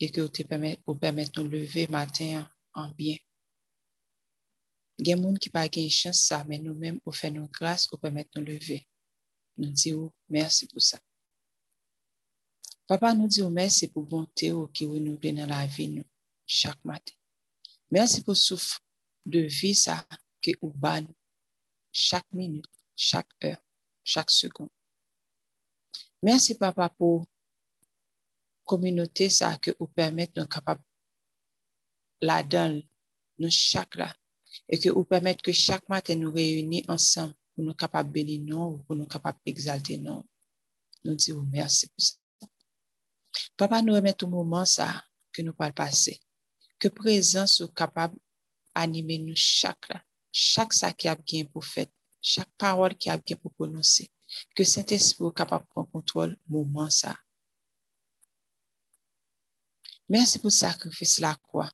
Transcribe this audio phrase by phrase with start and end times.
[0.00, 0.20] et que
[0.86, 3.16] vous permettez de nous lever matin en bien.
[4.98, 7.48] Il y a des gens qui n'ont pas chance ça, mais nous-mêmes, vous faites nos
[7.48, 8.86] grâces, vous permettez de nous lever.
[9.56, 10.98] Nous disons merci pour ça.
[12.86, 16.02] Papa, nous disons merci pour bonté qui vous nous dans la vie
[16.46, 17.14] chaque matin.
[17.90, 18.78] Merci pour le souffle
[19.24, 20.06] de vie ça
[20.42, 20.74] que vous
[21.90, 23.62] chaque minute, chaque heure,
[24.02, 24.70] chaque seconde.
[26.22, 27.26] Merci, Papa, pour
[28.64, 30.82] communauté ça que vous permettez de capable
[32.20, 32.82] la donne
[33.38, 34.14] nous chaque là
[34.68, 38.78] et que vous permettez que chaque matin nous réunir ensemble pour nous capables bénir nous,
[38.78, 40.24] pour nous capables exalter nous.
[41.04, 42.14] Nous disons merci pour ça.
[43.56, 46.20] Papa, nous remettons au moment ça que nous pas passer.
[46.78, 48.16] Que présence soit capable
[48.74, 51.86] d'animer nous chaque là, chaque ça qui a bien pour faire,
[52.20, 54.10] chaque parole qui a bien pour prononcer.
[54.54, 57.16] Que Saint-Esprit capable de prendre contrôle moment ça.
[60.14, 61.68] Merci pour le sacrifice la croix.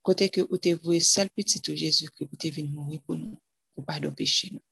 [0.00, 3.38] Côté que vous avez voué seul petit Jésus que vous venu mourir pour nous,
[3.74, 4.62] pour pardonner péché nous.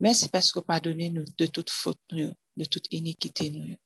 [0.00, 3.78] Merci parce que vous pardonnez nous de toute faute, de toute iniquité.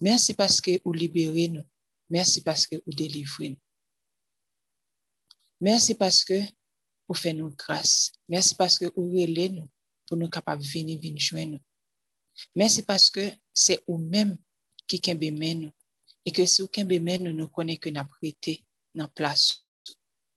[0.00, 1.66] Merci parce que vous libérez nous.
[2.08, 3.62] Merci parce que vous délivrez nous.
[5.60, 6.40] Merci parce que
[7.08, 8.10] vous faites nous grâce.
[8.26, 9.68] Merci parce que vous relèvez nous
[10.06, 11.58] pour nous capables de venir, venir joindre.
[12.56, 14.38] Merci parce que c'est vous-même
[14.86, 14.98] qui
[15.56, 15.70] nous
[16.24, 19.64] et que si aucun bémé nous nous connaît que n'a prêté dans place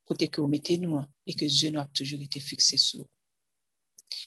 [0.05, 3.05] côté que vous mettez nous et que Dieu nous a toujours été fixé sur.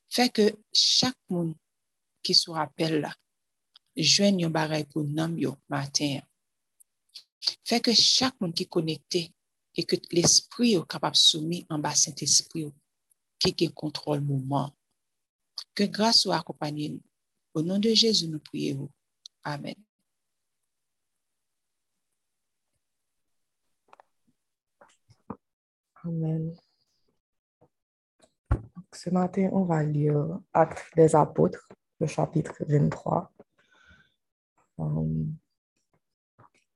[0.08, 1.54] Fait que chaque monde
[2.22, 3.14] qui se rappelle là,
[3.96, 6.20] joigne un bagay pour nam yo matin.
[7.64, 9.32] Fait que chaque monde qui est connecté
[9.76, 12.72] et que l'esprit est capable de soumettre en bas Saint-Esprit
[13.38, 14.74] qui est contrôle moment.
[15.74, 17.00] Que grâce soit accompagnée.
[17.54, 18.90] Au nom de Jésus, nous prions.
[19.44, 19.76] Amen.
[26.04, 26.54] Amen.
[28.92, 31.68] Ce matin, on va lire Actes des apôtres,
[32.00, 33.32] le chapitre 23.
[34.78, 35.34] Um,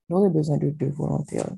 [0.08, 1.48] J'aurais besoin de deux volontaires.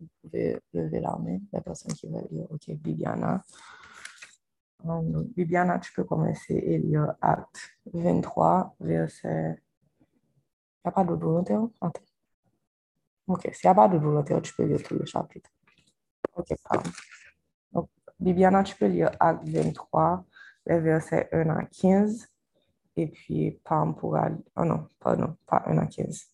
[0.00, 2.46] Vous pouvez lever la main, la personne qui va lire.
[2.50, 3.42] OK, Bibiana.
[4.84, 9.62] Um, Bibiana, tu peux commencer et lire Acte 23, verset.
[10.00, 11.62] Il n'y a pas d'autre volontaire?
[11.80, 12.02] Attends.
[13.28, 15.50] Ok, s'il n'y a pas d'autre volontaire, tu peux lire tout le chapitre.
[16.34, 16.90] Ok, pardon.
[17.72, 17.88] Donc,
[18.18, 20.24] Bibiana, tu peux lire Acte 23,
[20.66, 22.26] les versets 1 à 15.
[22.96, 24.30] Et puis, Pam pourra.
[24.56, 26.26] Oh non, pardon, pas 1 à 15.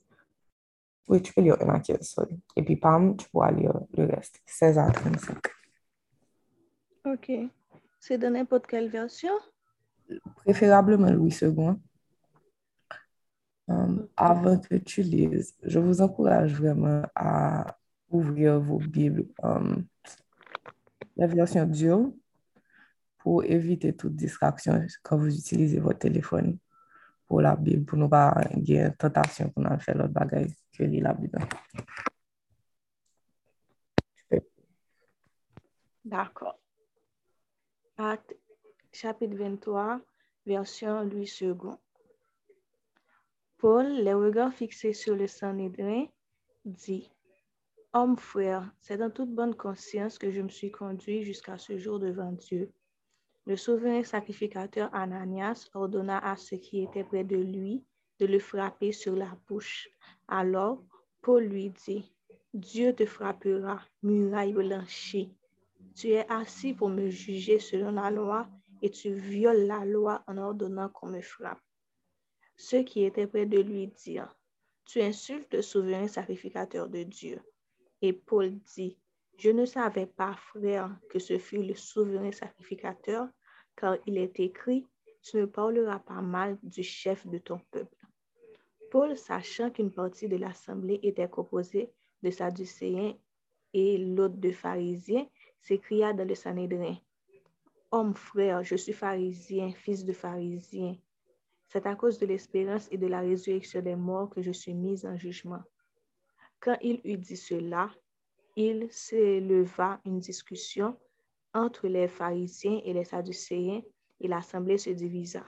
[1.08, 2.40] Oui, tu peux lire 1 à 15, sorry.
[2.56, 5.36] Et puis, Pam, tu pourras lire le reste, 16 à 35.
[7.04, 7.30] Ok.
[8.00, 9.32] C'est de n'importe quelle version?
[10.36, 11.74] Préférablement Louis II.
[13.68, 17.76] Um, avant que tu lises, je vous encourage vraiment à
[18.08, 19.84] ouvrir vos Bibles, um,
[21.16, 22.18] la version Dio,
[23.18, 26.56] pour éviter toute distraction quand vous utilisez votre téléphone
[27.26, 31.04] pour la Bible, pour ne pas avoir tentation pour nous faire l'autre bagage que lire
[31.04, 31.38] la Bible.
[36.04, 36.57] D'accord.
[38.00, 38.36] Acte
[38.92, 40.00] chapitre 23,
[40.46, 41.56] version Louis II.
[43.56, 46.06] Paul, les regards fixés sur le Sanhédrin,
[46.64, 47.10] dit
[47.92, 51.98] Homme frère, c'est dans toute bonne conscience que je me suis conduit jusqu'à ce jour
[51.98, 52.70] devant Dieu.
[53.46, 57.84] Le souverain sacrificateur Ananias ordonna à ceux qui étaient près de lui
[58.20, 59.88] de le frapper sur la bouche.
[60.28, 60.84] Alors,
[61.20, 62.14] Paul lui dit
[62.54, 65.34] Dieu te frappera, muraille blanchie.
[65.98, 68.46] Tu es assis pour me juger selon la loi
[68.82, 71.58] et tu violes la loi en ordonnant qu'on me frappe.
[72.56, 74.32] Ceux qui étaient près de lui dirent,
[74.84, 77.40] Tu insultes le souverain sacrificateur de Dieu.
[78.00, 78.96] Et Paul dit,
[79.38, 83.26] Je ne savais pas, frère, que ce fut le souverain sacrificateur,
[83.74, 84.86] car il est écrit,
[85.20, 88.06] Tu ne parleras pas mal du chef de ton peuple.
[88.92, 91.90] Paul, sachant qu'une partie de l'assemblée était composée
[92.22, 93.16] de Sadducéens
[93.72, 95.26] et l'autre de pharisiens,
[95.60, 96.96] s'écria dans le Sanhédrin,
[97.90, 100.94] Homme frère, je suis pharisien, fils de pharisien.
[101.68, 105.06] C'est à cause de l'espérance et de la résurrection des morts que je suis mise
[105.06, 105.62] en jugement.
[106.60, 107.90] Quand il eut dit cela,
[108.56, 110.98] il s'éleva une discussion
[111.54, 113.80] entre les pharisiens et les sadducéens
[114.20, 115.44] et l'assemblée se divisa.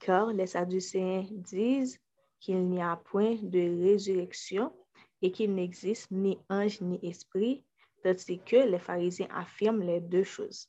[0.00, 2.00] Car les sadducéens disent
[2.40, 4.72] qu'il n'y a point de résurrection
[5.22, 7.64] et qu'il n'existe ni ange ni esprit,
[8.04, 10.68] tandis que les pharisiens affirment les deux choses.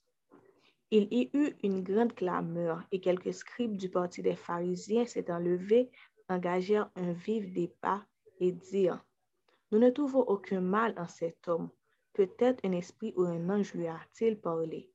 [0.89, 5.91] Il y eut une grande clameur et quelques scribes du parti des pharisiens s'étant levés,
[6.29, 8.05] engagèrent un vif débat
[8.39, 9.03] et dirent,
[9.71, 11.69] Nous ne trouvons aucun mal en cet homme.
[12.13, 14.89] Peut-être un esprit ou un ange lui a-t-il parlé.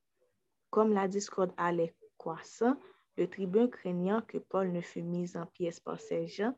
[0.71, 2.77] Comme la discorde allait croissant,
[3.17, 6.55] le tribun craignant que Paul ne fût mis en pièces par ces gens,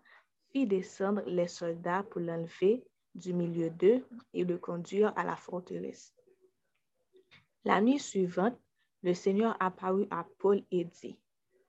[0.52, 2.86] fit descendre les soldats pour l'enlever
[3.16, 6.14] du milieu d'eux et le conduire à la forteresse.
[7.66, 8.58] La nuit suivante,
[9.04, 11.18] le Seigneur apparut à Paul et dit,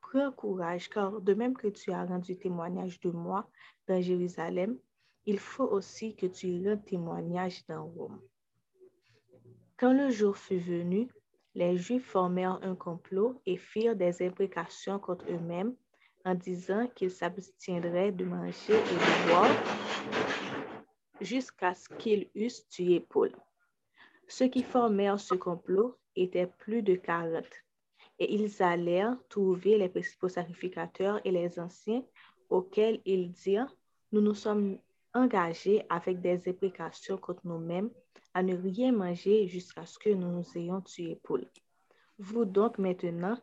[0.01, 3.49] Prends courage, car de même que tu as rendu témoignage de moi
[3.89, 4.79] dans Jérusalem,
[5.27, 8.21] il faut aussi que tu rendes témoignage dans Rome.
[9.77, 11.09] Quand le jour fut venu,
[11.55, 15.75] les Juifs formèrent un complot et firent des imprécations contre eux-mêmes
[16.25, 20.44] en disant qu'ils s'abstiendraient de manger et de boire
[21.21, 23.33] jusqu'à ce qu'ils eussent tué Paul.
[24.29, 27.53] Ceux qui formèrent ce complot étaient plus de quarante,
[28.19, 32.03] et ils allèrent trouver les principaux sacrificateurs et les anciens
[32.49, 33.75] auxquels ils dirent,
[34.13, 34.79] nous nous sommes
[35.13, 37.91] engagés avec des imprécations contre nous-mêmes
[38.35, 41.47] à ne rien manger jusqu'à ce que nous nous ayons tué Paul.
[42.19, 43.39] Vous donc maintenant,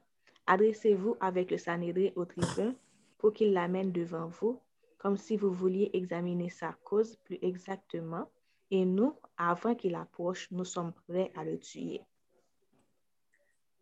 [0.48, 2.76] adressez-vous avec le Sanhédrin au tribun
[3.18, 4.60] pour qu'il l'amène devant vous,
[5.02, 8.30] comme si vous vouliez examiner sa cause plus exactement,
[8.70, 12.02] et nous, avant qu'il approche, nous sommes prêts à le tuer.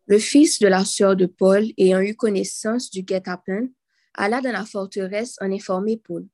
[0.06, 3.68] Le fils de la sœur de Paul, ayant eu connaissance du guet-apens,
[4.14, 6.26] alla dans la forteresse en informer Paul.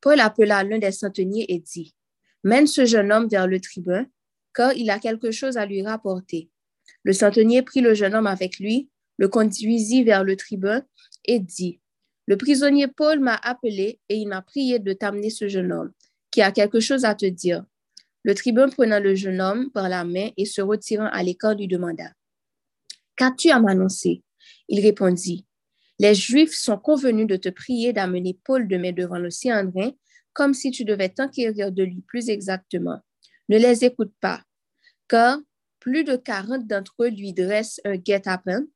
[0.00, 1.94] Paul appela l'un des centeniers et dit,
[2.42, 4.04] Mène ce jeune homme vers le tribun,
[4.52, 6.50] car il a quelque chose à lui rapporter.
[7.04, 10.84] Le centenier prit le jeune homme avec lui, le conduisit vers le tribun
[11.24, 11.80] et dit,
[12.28, 15.92] Le prisonnier Paul m'a appelé et il m'a prié de t'amener ce jeune homme,
[16.30, 17.64] qui a quelque chose à te dire.
[18.22, 21.68] Le tribun prenant le jeune homme par la main et se retirant à l'écart lui
[21.68, 22.12] demanda,
[23.16, 24.22] Qu'as-tu à m'annoncer?
[24.68, 25.46] Il répondit,
[25.98, 29.92] Les Juifs sont convenus de te prier d'amener Paul demain devant le Céandrin,
[30.34, 33.00] comme si tu devais t'enquérir de lui plus exactement.
[33.48, 34.42] Ne les écoute pas,
[35.08, 35.38] car
[35.80, 38.66] plus de quarante d'entre eux lui dressent un guet-apens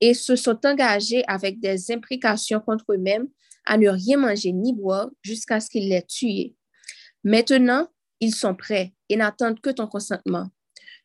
[0.00, 3.28] et se sont engagés avec des imprécations contre eux-mêmes
[3.64, 6.54] à ne rien manger ni boire jusqu'à ce qu'ils l'aient tué.
[7.24, 7.88] Maintenant,
[8.20, 10.48] ils sont prêts et n'attendent que ton consentement.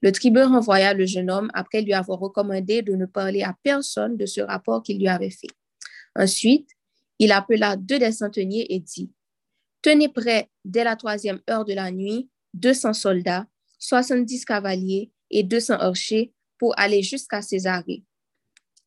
[0.02, 4.18] Le tribun renvoya le jeune homme après lui avoir recommandé de ne parler à personne
[4.18, 5.48] de ce rapport qu'il lui avait fait.
[6.16, 6.70] Ensuite,
[7.20, 9.12] il appela deux des centeniers et dit,
[9.82, 13.48] Tenez prêt dès la troisième heure de la nuit 200 soldats,
[13.80, 18.04] 70 cavaliers et 200 archers pour aller jusqu'à Césarée.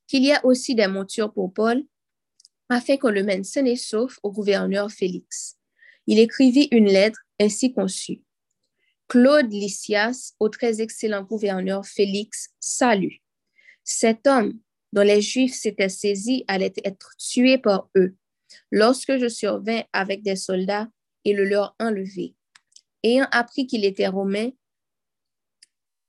[0.06, 1.84] Qu'il y ait aussi des montures pour Paul,
[2.68, 5.56] afin qu'on le mène sain et sauf au gouverneur Félix.
[6.06, 8.22] Il écrivit une lettre ainsi conçue.
[9.08, 13.16] Claude Lysias, au très excellent gouverneur Félix, salue.
[13.82, 14.58] Cet homme
[14.92, 18.16] dont les Juifs s'étaient saisis allait être tué par eux
[18.70, 20.88] lorsque je survins avec des soldats
[21.24, 22.34] et le leur enlevé.
[23.02, 24.50] Ayant appris qu'il était romain,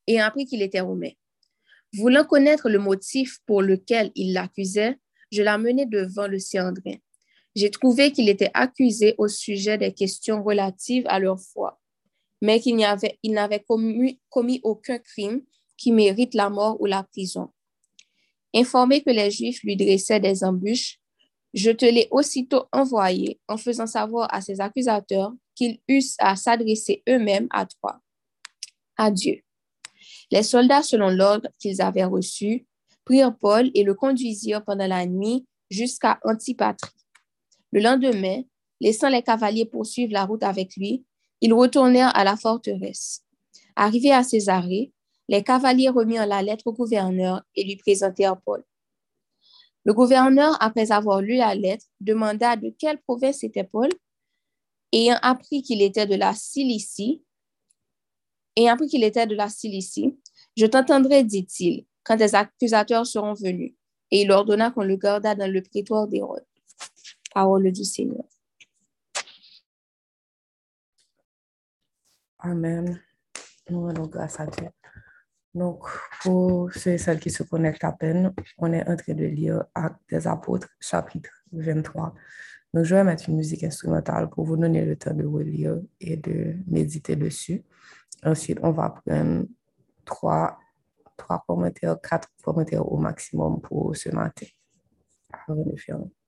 [0.08, 1.12] ayant appris qu'il était romain.
[1.98, 4.98] Voulant connaître le motif pour lequel il l'accusait,
[5.32, 6.96] je l'amenai devant le Céandrin.
[7.56, 11.80] J'ai trouvé qu'il était accusé au sujet des questions relatives à leur foi
[12.42, 15.42] mais qu'il n'avait il n'avait commis, commis aucun crime
[15.78, 17.50] qui mérite la mort ou la prison.
[18.54, 21.00] Informé que les Juifs lui dressaient des embûches,
[21.54, 27.04] je te l'ai aussitôt envoyé en faisant savoir à ses accusateurs qu'ils eussent à s'adresser
[27.10, 28.00] eux-mêmes à toi.
[28.98, 29.45] Adieu.
[30.32, 32.66] Les soldats, selon l'ordre qu'ils avaient reçu,
[33.04, 36.92] prirent Paul et le conduisirent pendant la nuit jusqu'à Antipatrie.
[37.72, 38.42] Le lendemain,
[38.82, 41.06] laissant les cavaliers poursuivre la route avec lui,
[41.42, 43.24] ils retournèrent à la forteresse.
[43.76, 44.92] Arrivés à Césarée,
[45.28, 48.64] les cavaliers remirent la lettre au gouverneur et lui présentèrent Paul.
[49.84, 53.90] Le gouverneur, après avoir lu la lettre, demanda de quelle province était Paul.
[54.92, 57.22] Ayant appris qu'il était de la Cilicie,
[58.56, 60.18] ayant appris qu'il était de la Cilicie,
[60.58, 63.74] je t'entendrai, dit-il, quand tes accusateurs seront venus.
[64.12, 66.46] Et il ordonna qu'on le garda dans le prétoire d'Hérode.
[67.34, 68.24] Parole du Seigneur.
[72.40, 73.02] Amen.
[73.70, 74.68] Nous rendons grâce à Dieu.
[75.56, 75.86] Donc,
[76.22, 79.64] pour ceux et celles qui se connectent à peine, on est en train de lire
[79.74, 82.14] Actes des Apôtres, chapitre 23.
[82.74, 86.18] Donc, je vais mettre une musique instrumentale pour vous donner le temps de relire et
[86.18, 87.64] de méditer dessus.
[88.26, 89.46] Ensuite, on va prendre
[90.04, 90.58] trois,
[91.16, 94.48] trois commentaires, quatre commentaires au maximum pour ce matin.
[95.48, 96.25] De.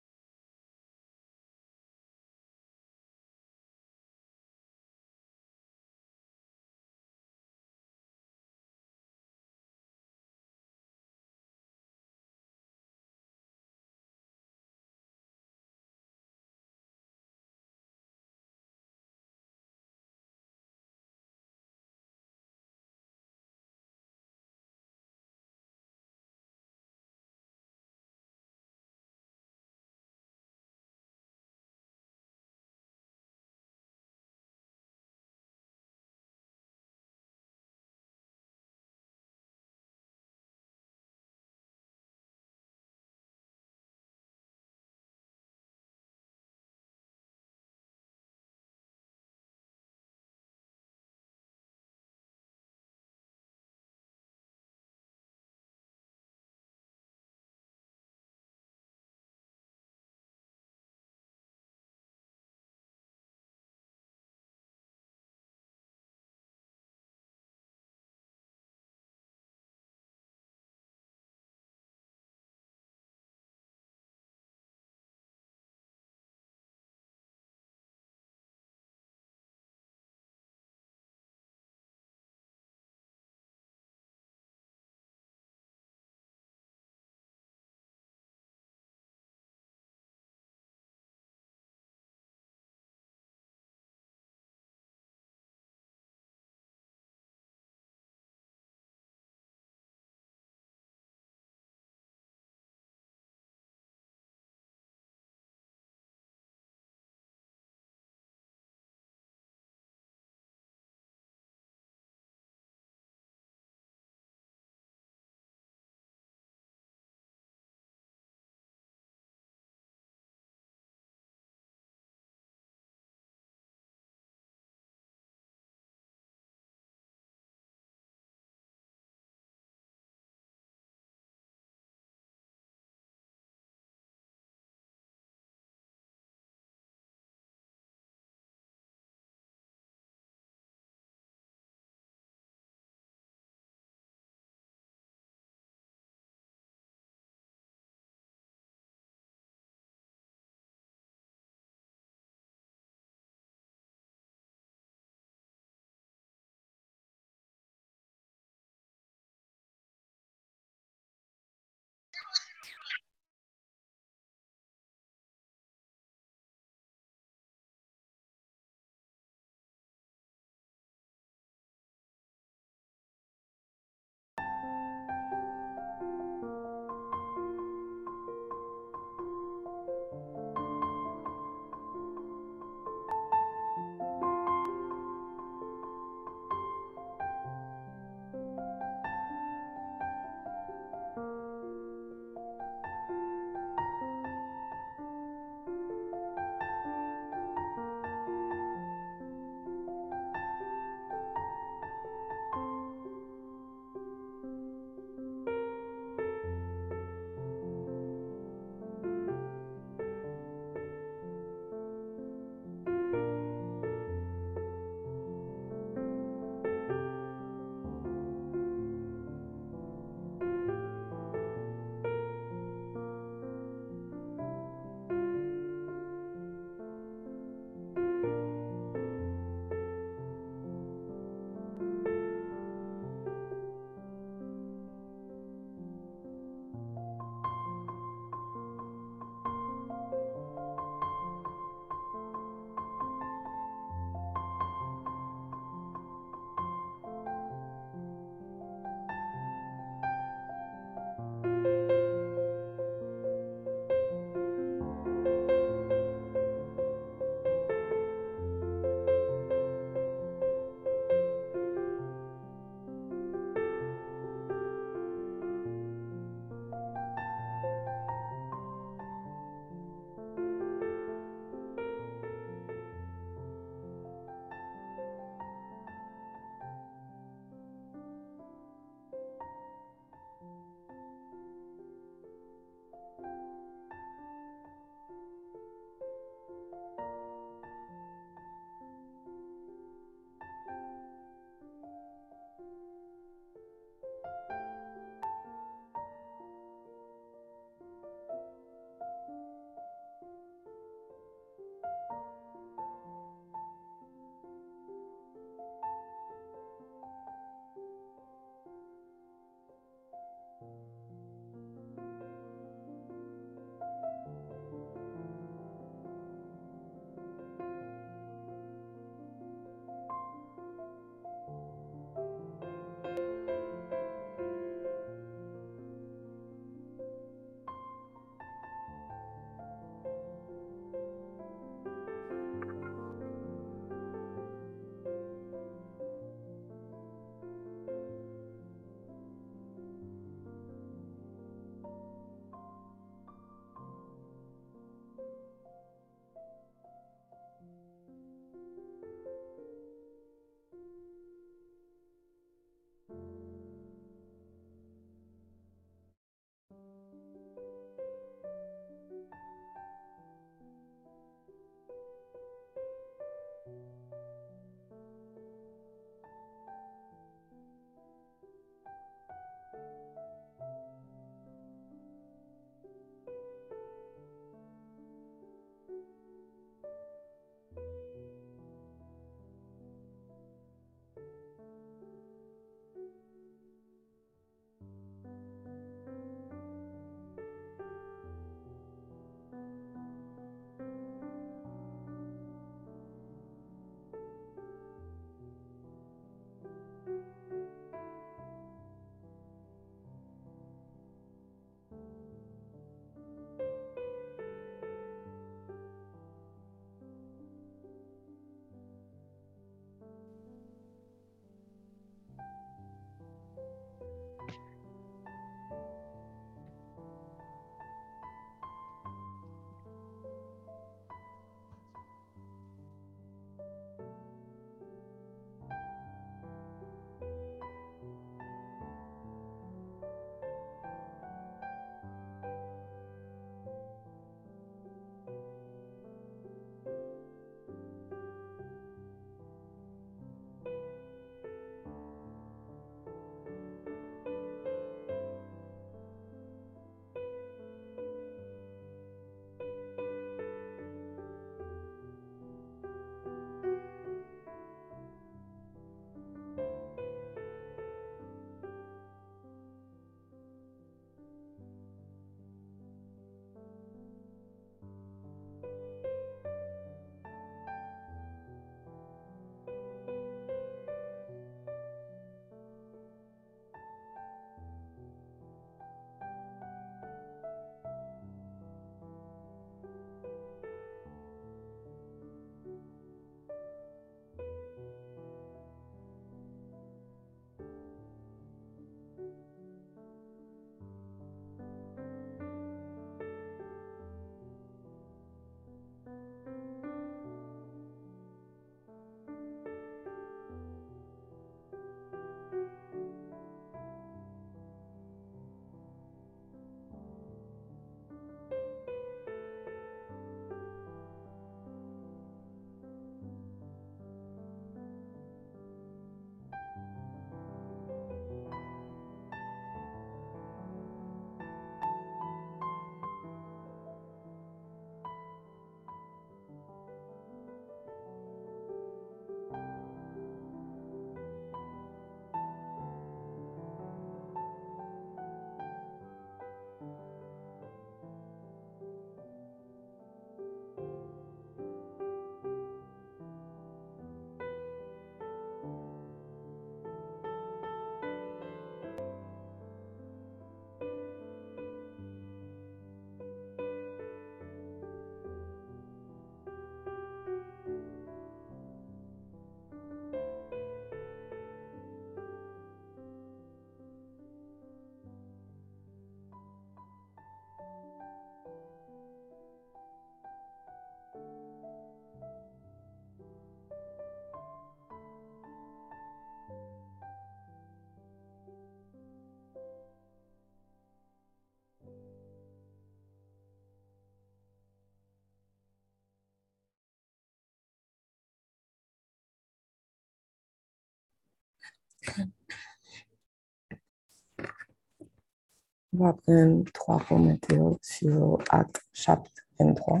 [595.92, 600.00] On va prendre trois commentaires sur Acte chapitre 23.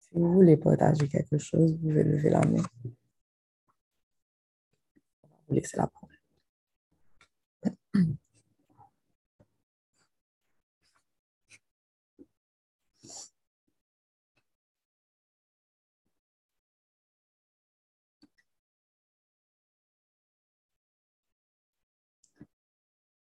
[0.00, 2.62] Si vous voulez partager quelque chose, vous pouvez lever la main.
[5.22, 6.08] On va vous laisser la parole.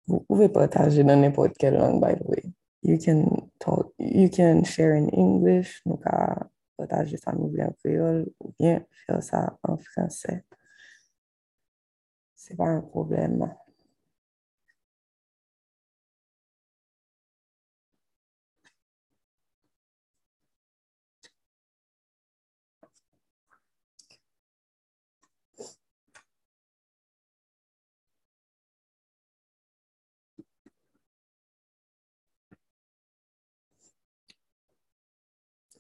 [0.08, 2.44] Vous pouvez partager dans n'importe quelle langue, by the way.
[2.84, 8.54] You can talk, you can share in English, nous ka partager ça en créole, ou
[8.58, 10.44] bien faire ça en français.
[12.36, 13.54] C'est pas un problème.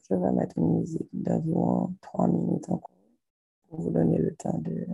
[0.09, 2.91] Je vais mettre une musique d'environ trois minutes encore
[3.67, 4.85] pour vous donner le temps de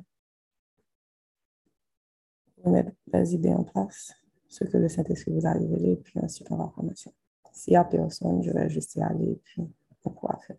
[2.66, 4.14] mettre les idées en place,
[4.48, 7.12] ce que le Saint-Esprit vous a révélé, puis ensuite on va commencer.
[7.52, 9.62] S'il n'y a personne, je vais juste y aller, puis
[10.06, 10.58] on pourra faire?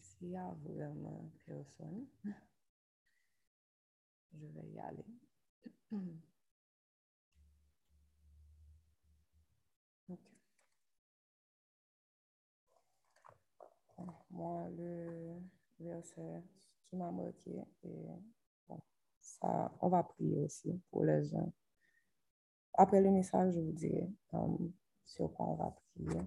[0.00, 2.06] S'il y a vraiment personne,
[4.34, 5.04] je vais y aller.
[14.30, 15.40] Moi, le
[15.80, 16.42] verset
[16.84, 18.06] qui m'a marqué, et
[18.68, 18.78] bon,
[19.18, 21.50] ça, on va prier aussi pour les gens.
[22.74, 24.70] Après le message, je vous dirai um,
[25.06, 26.20] sur quoi on va prier.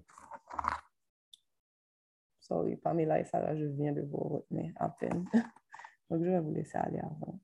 [2.50, 5.26] Sorry, Pamela et Sarah, je viens de vous retenir à peine.
[6.10, 7.40] Donc, je vais vous laisser aller avant.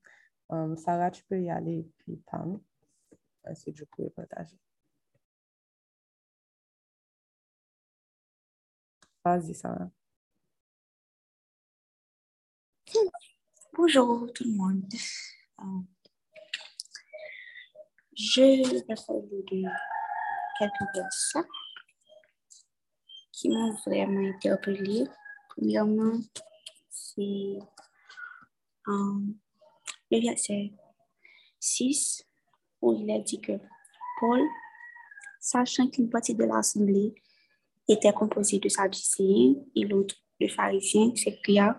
[0.48, 2.60] Um, Sarah, tu peux y aller, puis Pam.
[3.44, 4.58] Ensuite, je pourrais partager.
[9.24, 9.90] Vas-y, Sarah.
[13.76, 14.84] Bonjour tout le monde.
[15.60, 15.64] Euh,
[18.14, 19.62] je vais de
[20.58, 21.48] quelques versets
[23.36, 25.04] qui m'ont vraiment interpellé.
[25.50, 26.18] Premièrement,
[26.88, 27.58] c'est
[28.86, 30.72] le verset
[31.60, 32.26] 6
[32.80, 33.52] où il a dit que
[34.20, 34.40] Paul,
[35.38, 37.14] sachant qu'une partie de l'assemblée
[37.86, 41.78] était composée de Sadducéens et l'autre de pharisiens, s'écria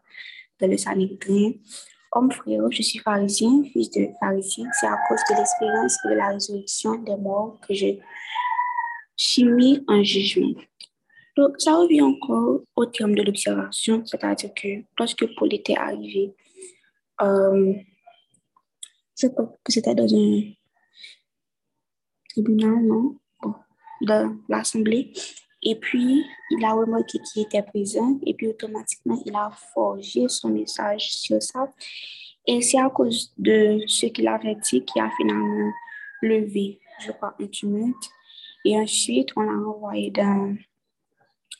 [0.59, 1.53] dans le Sanhédrin
[2.13, 4.65] Homme frère, je suis pharisien, fils de pharisien.
[4.79, 7.97] C'est à cause de l'espérance de la résurrection des morts que je
[9.15, 10.53] suis mis en jugement.
[11.37, 16.33] Donc, ça revient encore au terme de l'observation, c'est-à-dire que lorsque Paul était arrivé,
[17.21, 17.73] euh,
[19.13, 20.41] c'était dans un
[22.29, 23.17] tribunal, non?
[23.41, 23.53] Bon,
[24.01, 25.13] dans l'Assemblée.
[25.61, 30.49] Et puis, il a remarqué qu'il était présent et puis automatiquement, il a forgé son
[30.49, 31.71] message sur ça.
[32.47, 35.71] Et c'est à cause de ce qu'il avait dit qu'il a finalement
[36.23, 38.09] levé, je crois, un tumulte.
[38.65, 40.55] Et ensuite, on l'a envoyé dans,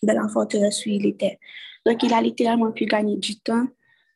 [0.03, 1.39] dans la forteresse où il était.
[1.85, 3.67] Donc, il a littéralement pu gagner du temps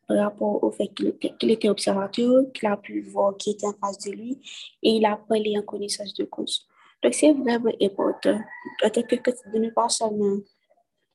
[0.08, 3.74] par rapport au fait qu'il était, était, observateur, qu'il a pu voir qui était en
[3.74, 4.40] face de lui
[4.84, 6.68] et il a parlé en connaissance de cause.
[7.02, 8.40] Donc, c'est vraiment important
[8.84, 10.38] de ne pas seulement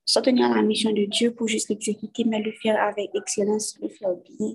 [0.04, 3.76] s'en tenir à la mission de Dieu pour juste l'exécuter, mais le faire avec excellence,
[3.82, 4.54] le faire bien,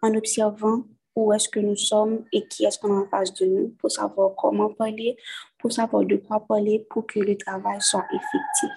[0.00, 3.46] en observant où est-ce que nous sommes et qui est-ce qu'on a en face de
[3.46, 5.16] nous pour savoir comment parler,
[5.58, 8.70] pour savoir de quoi parler pour que le travail soit effectif.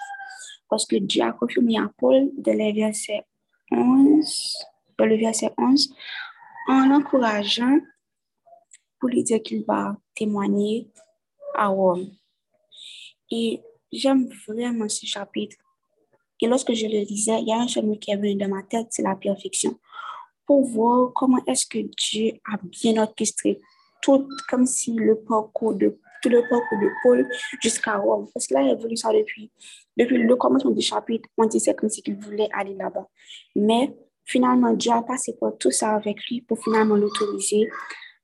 [0.69, 3.23] Parce que Dieu a confirmé à Paul dans le verset
[3.71, 4.57] 11,
[4.97, 5.93] dans le verset 11
[6.67, 7.79] en l'encourageant
[8.99, 10.89] pour lui dire qu'il va témoigner
[11.53, 12.09] à Rome.
[13.31, 15.57] Et j'aime vraiment ce chapitre.
[16.41, 18.63] Et lorsque je le lisais, il y a un chemin qui est venu dans ma
[18.63, 19.79] tête, c'est la perfection.
[20.45, 23.61] Pour voir comment est-ce que Dieu a bien orchestré
[24.01, 27.27] tout comme si le parcours de tout le parcours de Paul
[27.61, 28.27] jusqu'à Rome.
[28.33, 29.51] Parce qu'il a évolué ça depuis,
[29.97, 31.29] depuis le commencement du chapitre.
[31.37, 33.07] On disait comme si qu'il voulait aller là-bas.
[33.55, 37.69] Mais finalement, Dieu a passé par tout ça avec lui pour finalement l'autoriser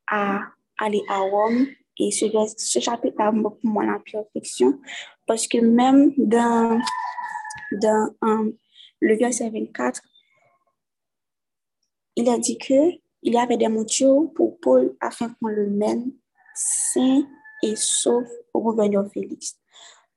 [0.08, 0.42] à
[0.80, 1.68] aller à Rome
[2.00, 2.26] et ce,
[2.58, 4.80] ce chapitre a pour moi la perfection
[5.28, 6.80] parce que même dans,
[7.74, 8.54] dans um,
[9.00, 10.02] le verset 24,
[12.16, 16.12] il a dit que il y avait des motifs pour Paul afin qu'on le mène
[16.56, 17.24] sain
[17.62, 19.61] et sauf au gouverneur Félix.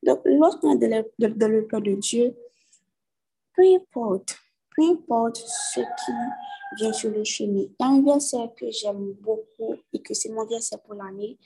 [0.05, 0.89] Donc, lorsqu'on est
[1.19, 2.37] dans le, plan de Dieu,
[3.55, 4.37] peu importe,
[4.77, 6.13] peu importe ce qui
[6.77, 7.63] vient sur le chemin.
[7.63, 11.39] Il y a un verset que j'aime beaucoup et que c'est mon verset pour l'année.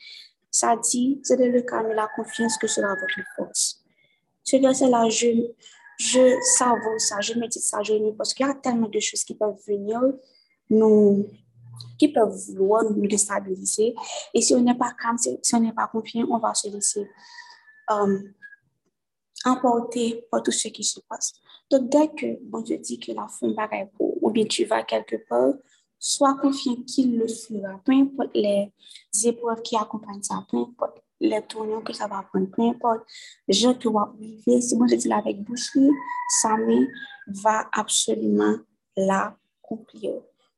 [0.50, 3.84] Ça dit, c'est de le calme et la confiance que sera votre force.
[4.42, 5.26] Ce verset-là, je,
[5.98, 9.24] je savoure ça, je médite ça, je lis parce qu'il y a tellement de choses
[9.24, 10.00] qui peuvent venir
[10.70, 11.28] nous,
[11.98, 13.94] qui peuvent nous déstabiliser.
[14.32, 17.06] Et si on n'est pas calme, si, on n'est pas confiant, on va se laisser
[17.90, 18.32] um,
[19.48, 21.34] emporter par tout ce qui se passe.
[21.70, 24.82] Donc, dès que bon Dieu dit que la fin va pour, ou bien tu vas
[24.82, 25.54] quelque part,
[25.98, 27.80] sois confiant qu'il le fera.
[27.84, 28.72] Peu importe les
[29.24, 33.04] épreuves qui accompagnent ça, peu importe les tournures que ça va prendre, peu importe
[33.48, 35.90] je te vois vivre, si bon Dieu dit là avec boucherie,
[36.40, 36.86] sa main
[37.26, 38.56] va absolument
[38.96, 40.12] l'accomplir.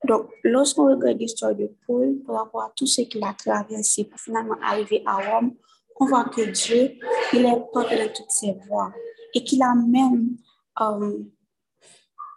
[0.04, 4.18] Donc, lorsqu'on regarde l'histoire de Paul par rapport à tout ce qu'il a traversé pour
[4.18, 5.54] finalement arriver à Rome,
[6.00, 6.98] on voit que Dieu,
[7.32, 8.92] il est porté de toutes ses voies
[9.34, 10.36] et qu'il a même
[10.80, 11.18] euh,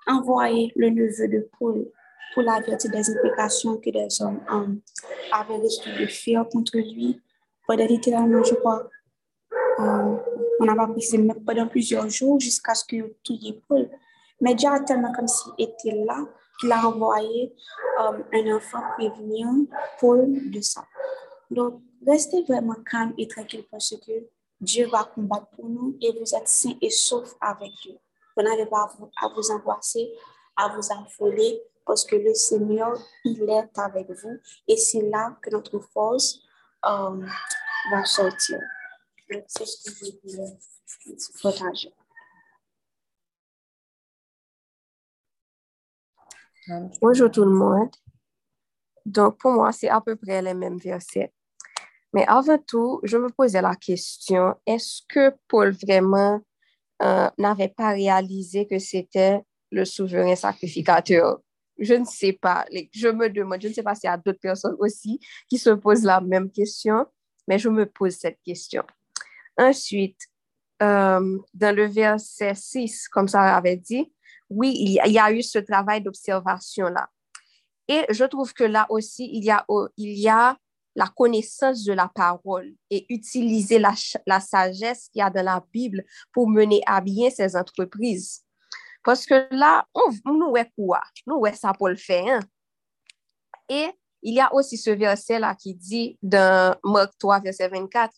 [0.06, 1.88] envoyé le neveu de Paul
[2.34, 4.82] pour l'avertir des implications que des hommes um,
[5.32, 7.22] avaient risqué de faire contre lui.
[7.66, 8.90] Pendant littéralement, je crois,
[9.78, 10.20] um,
[10.60, 11.08] on n'a pas pris
[11.46, 13.90] pendant plusieurs jours jusqu'à ce que tout Paul.
[14.42, 16.18] Mais Dieu a tellement comme s'il était là
[16.60, 17.54] qu'il a envoyé
[17.98, 19.48] un enfant prévenir
[20.00, 20.86] Paul de ça.
[21.50, 24.12] Donc, restez vraiment calme et tranquille parce que
[24.60, 27.98] Dieu va combattre pour nous et vous êtes sains et saufs avec Dieu.
[28.36, 28.90] Vous n'avez pas
[29.22, 30.14] à vous, angoisser,
[30.56, 35.50] à vous affoler parce que le Seigneur, il est avec vous et c'est là que
[35.50, 36.40] notre force
[36.86, 37.26] euh,
[37.92, 38.60] va sortir.
[39.48, 40.58] C'est ce que je voulais
[41.42, 41.94] partager.
[47.02, 47.94] Bonjour tout le monde.
[49.06, 51.34] Donc, pour moi, c'est à peu près les mêmes versets.
[52.14, 56.40] Mais avant tout, je me posais la question, est-ce que Paul vraiment
[57.02, 61.40] euh, n'avait pas réalisé que c'était le souverain sacrificateur?
[61.80, 62.66] Je ne sais pas.
[62.94, 65.72] Je me demande, je ne sais pas s'il y a d'autres personnes aussi qui se
[65.72, 67.08] posent la même question,
[67.48, 68.84] mais je me pose cette question.
[69.58, 70.20] Ensuite,
[70.84, 74.14] euh, dans le verset 6, comme ça avait dit,
[74.50, 77.10] oui, il y a, eu ce travail d'observation-là.
[77.88, 79.66] Et je trouve que là aussi, il y a,
[79.98, 80.58] il y a
[80.96, 83.94] la connaissance de la parole et utiliser la,
[84.26, 88.44] la sagesse qu'il y a dans la Bible pour mener à bien ces entreprises.
[89.04, 91.02] Parce que là, on, nous est quoi?
[91.28, 92.26] Nous est ça pour le faire.
[92.26, 92.40] Hein?
[93.70, 93.90] Et
[94.22, 98.14] il y a aussi ce verset-là qui dit dans Marc 3, verset 24,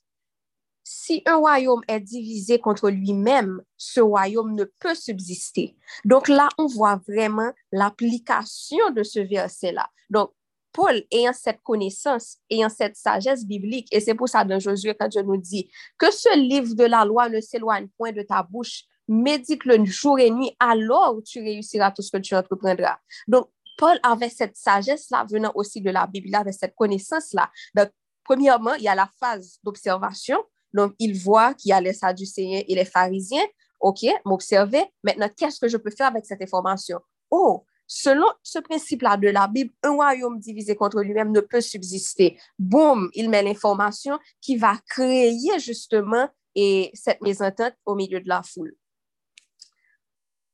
[0.84, 5.76] si un royaume est divisé contre lui-même, ce royaume ne peut subsister.
[6.04, 9.90] Donc là, on voit vraiment l'application de ce verset-là.
[10.12, 10.32] Donc,
[10.76, 15.10] Paul, ayant cette connaissance, ayant cette sagesse biblique, et c'est pour ça dans Josué, quand
[15.10, 18.84] je nous dis que ce livre de la loi ne s'éloigne point de ta bouche,
[19.08, 22.98] médite-le jour et nuit, alors tu réussiras tout ce que tu entreprendras.
[23.26, 27.50] Donc, Paul avait cette sagesse-là venant aussi de la Bible, avec cette connaissance-là.
[27.74, 27.90] Donc,
[28.26, 30.44] premièrement, il y a la phase d'observation.
[30.74, 33.46] Donc, il voit qu'il y a les Sadducéens et les pharisiens.
[33.80, 34.84] OK, m'observer.
[35.06, 37.00] Maintenant, qu'est-ce que je peux faire avec cette information?
[37.32, 42.39] Oh, selon ce principe-là de la Bible, un royaume divisé contre lui-même ne peut subsister.
[42.58, 48.41] Boum, il met l'information qui va créer justement et cette mésentente au milieu de la
[48.41, 48.76] foule.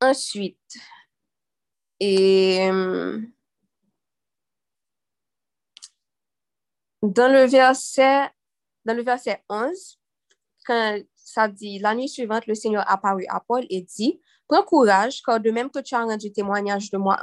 [0.01, 0.57] Ensuite,
[1.99, 2.67] et
[7.03, 8.29] dans le verset,
[8.83, 9.99] dans le verset 11,
[10.65, 10.99] quand
[11.31, 15.39] ça dit, la nuit suivante, le Seigneur apparut à Paul et dit, prends courage, car
[15.39, 17.17] de même que tu as rendu témoignage de moi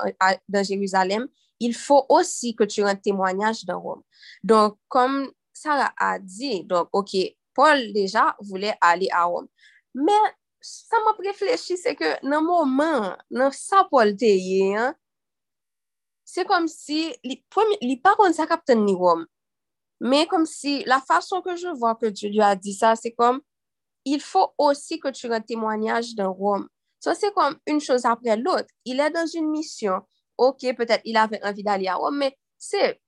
[0.49, 1.29] dans Jérusalem,
[1.61, 4.03] il faut aussi que tu rendes témoignage dans Rome.
[4.44, 7.16] Donc, comme Sarah a dit, donc, OK,
[7.55, 9.49] Paul déjà voulait aller à Rome.
[9.94, 10.12] Mais
[10.61, 14.75] sa m ap reflechi se ke nan mouman, nan sa Paul te ye,
[16.29, 19.25] se kom si, li pa kon sa kapten ni wom,
[20.03, 23.40] men kom si, la fason ke je vwa ke Dieu a di sa, se kom,
[24.05, 26.69] il faut aussi que tu rends témoignage d'un Rome.
[27.01, 28.69] Ça, so, c'est comme une chose après l'autre.
[28.85, 30.01] Il est dans une mission.
[30.37, 33.01] OK, peut-être il avait envie d'aller à Rome, mais c'est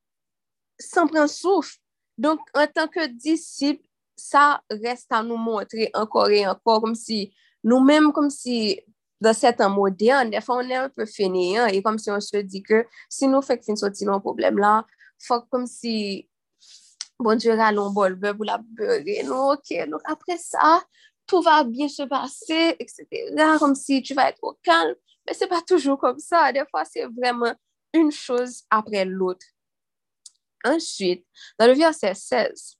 [0.78, 1.76] sans prendre souffle.
[2.16, 7.32] Donc, en tant que disciple, ça reste à nous montrer encore et encore, comme si
[7.64, 8.80] nous-mêmes, comme si
[9.20, 12.20] dans cet an moderne, des fois, on est un peu fainéant et comme si on
[12.20, 14.86] se dit que si nous faisons sortir nos problèmes là,
[15.18, 16.29] faut comme si
[17.20, 20.80] bon diyo ralon bol beb ou la beure, nou ok, nou apre sa,
[21.28, 23.36] tou va bien se pase, etc.
[23.60, 27.56] Kom si tu va eto kalm, men se pa toujou kom sa, defa se vreman
[27.96, 29.44] un chouz apre lout.
[30.64, 31.24] Ensuite,
[31.58, 32.76] dan le verset 16,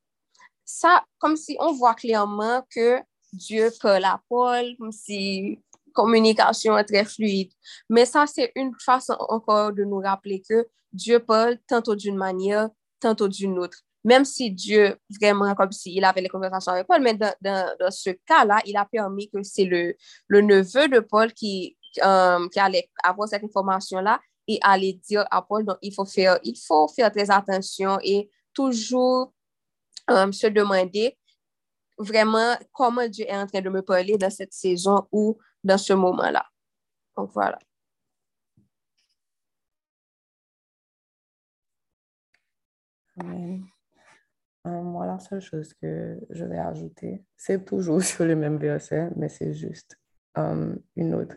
[0.64, 3.00] ça, comme si on voit clairement que
[3.32, 5.60] Dieu parle à Paul, comme si
[5.92, 7.52] communication est très fluide.
[7.88, 12.68] Mais ça, c'est une façon encore de nous rappeler que Dieu parle tantôt d'une manière,
[13.00, 13.82] tantôt d'une autre.
[14.04, 18.60] Même si Dieu, vraiment, comme s'il avait les conversations avec Paul, mais dans, ce cas-là,
[18.64, 19.94] il a permis que c'est le,
[20.28, 25.42] le neveu de Paul qui, euh, qui allait avoir cette information-là et allait dire à
[25.42, 29.32] Paul, donc il faut faire, il faut faire très attention et toujours
[30.08, 31.16] um, se demander
[31.98, 35.92] vraiment comment Dieu est en train de me parler dans cette saison ou dans ce
[35.92, 36.46] moment-là.
[37.16, 37.58] Donc voilà.
[43.20, 43.69] Amen.
[44.64, 49.28] Moi, la seule chose que je vais ajouter, c'est toujours sur le même verset, mais
[49.28, 49.98] c'est juste
[50.36, 51.36] um, une autre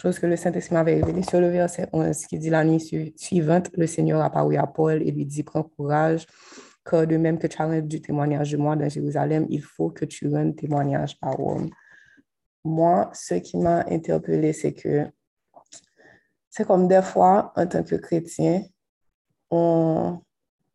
[0.00, 2.80] chose que le Saint-Esprit m'avait révélé sur le verset 11 qui dit la nuit
[3.16, 6.26] suivante, le Seigneur apparut à Paul et lui dit, prends courage,
[6.84, 10.04] que de même que tu as rendu témoignage de moi dans Jérusalem, il faut que
[10.04, 11.70] tu rendes témoignage à Rome.
[12.64, 15.06] Moi, ce qui m'a interpellé, c'est que
[16.48, 18.62] c'est comme des fois, en tant que chrétien,
[19.50, 20.20] on,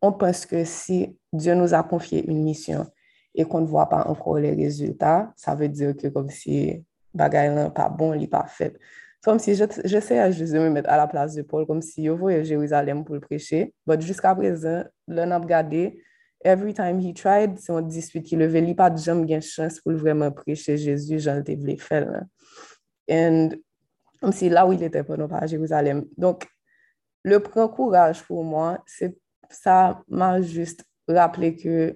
[0.02, 2.86] on pense que si Dieu nous a confié une mission
[3.34, 6.84] et qu'on ne voit pas encore les résultats, ça veut dire que comme si
[7.14, 8.78] bagaille n'est pas bon, il n'est pas fait.
[9.24, 12.12] Comme si j'essaie juste de me mettre à la place de Paul, comme si je
[12.12, 13.74] voyais Jérusalem pour le prêcher.
[13.88, 16.00] Mais jusqu'à présent, le n'a regardé,
[16.44, 19.00] every time he tried, c'est un dispute qui levait, il pas de
[19.42, 22.24] chance pour vraiment prêcher Jésus, j'en ai voulu faire.
[23.08, 23.50] Et
[24.22, 26.06] comme si là où il était nous pas à Jérusalem.
[26.18, 26.48] Donc,
[27.24, 29.18] le prend courage pour moi, c'est
[29.50, 31.96] ça m'a juste rappelé que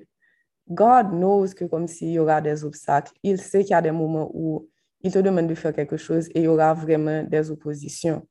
[0.70, 3.92] God knows que comme s'il y aura des obstacles, il sait qu'il y a des
[3.92, 4.70] moments où
[5.02, 8.28] il te demande de faire quelque chose et il y aura vraiment des oppositions.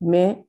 [0.00, 0.44] Mais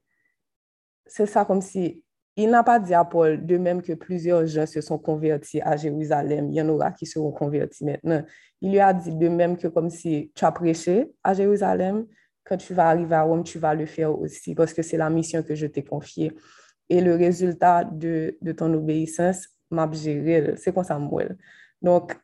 [1.05, 2.03] c'est ça comme si
[2.35, 5.75] il n'a pas dit à Paul, de même que plusieurs gens se sont convertis à
[5.75, 8.23] Jérusalem, il y en aura qui seront convertis maintenant.
[8.61, 12.05] Il lui a dit de même que comme si tu as prêché à Jérusalem,
[12.43, 15.09] quand tu vas arriver à Rome, tu vas le faire aussi parce que c'est la
[15.09, 16.31] mission que je t'ai confiée.
[16.89, 20.55] Et le résultat de, de ton obéissance m'a géré.
[20.57, 21.23] C'est comme ça, moi.
[21.81, 22.17] Donc,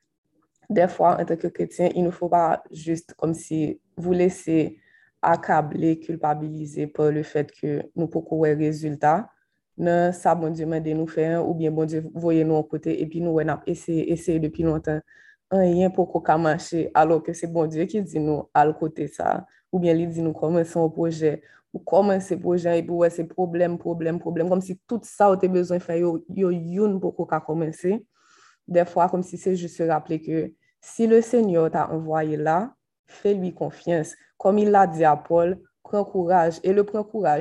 [0.70, 4.80] des fois, en tant que chrétien, il ne faut pas juste comme si vous laissez
[5.22, 9.30] accabler, culpabiliser par le fait que nous pouvons voir résultat.
[9.78, 13.02] Non, ça, bon Dieu m'a nous faire, ou bien bon Dieu, voyez nous à côté,
[13.02, 15.00] et puis nous, on a essayé, depuis longtemps,
[15.50, 19.48] rien pour qu'on marcher, alors que c'est bon Dieu qui dit nous à côté ça,
[19.72, 21.42] ou bien il dit nous commencer un projet,
[21.74, 25.34] ou commencer projet, et puis ouais, c'est problème, problème, problème, comme si tout ça, on
[25.34, 28.06] a besoin de faire, yo, yo, yo, pour qu'on commencer.
[28.68, 32.74] Des fois, comme si c'est juste se rappeler que si le Seigneur t'a envoyé là,
[33.08, 34.14] fais-lui confiance.
[34.38, 36.60] Comme il l'a dit à Paul, prends courage.
[36.64, 36.86] Et le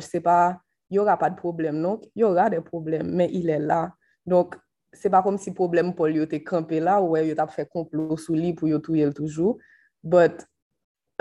[0.00, 0.60] c'est pas,
[0.90, 2.00] il n'y aura pas de problème, non?
[2.14, 3.92] Il y aura des problèmes, mais il est là.
[4.26, 4.56] Donc,
[4.92, 8.34] c'est pas comme si problème Paul était campé là, ou il t'a fait complot sous
[8.34, 9.58] lui pour y tuer toujours.
[10.02, 10.46] But,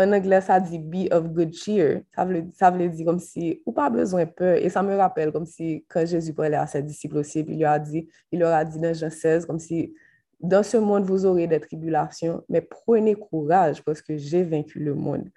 [0.01, 2.03] en anglais, ça dit be of good cheer.
[2.15, 4.57] Ça veut, ça veut dire comme si, ou pas besoin peur.
[4.57, 7.61] Et ça me rappelle comme si, quand Jésus parlait à ses disciples aussi, puis il
[7.61, 9.93] leur a dit, il leur a dit dans Jean 16, comme si,
[10.39, 14.95] dans ce monde, vous aurez des tribulations, mais prenez courage parce que j'ai vaincu le
[14.95, 15.29] monde.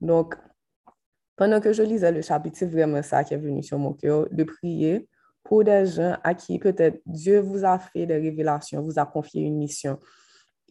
[0.00, 0.36] Donc,
[1.36, 4.28] pendant que je lisais le chapitre, c'est vraiment ça qui est venu sur mon cœur,
[4.30, 5.08] de prier
[5.42, 9.42] pour des gens à qui peut-être Dieu vous a fait des révélations, vous a confié
[9.42, 9.98] une mission.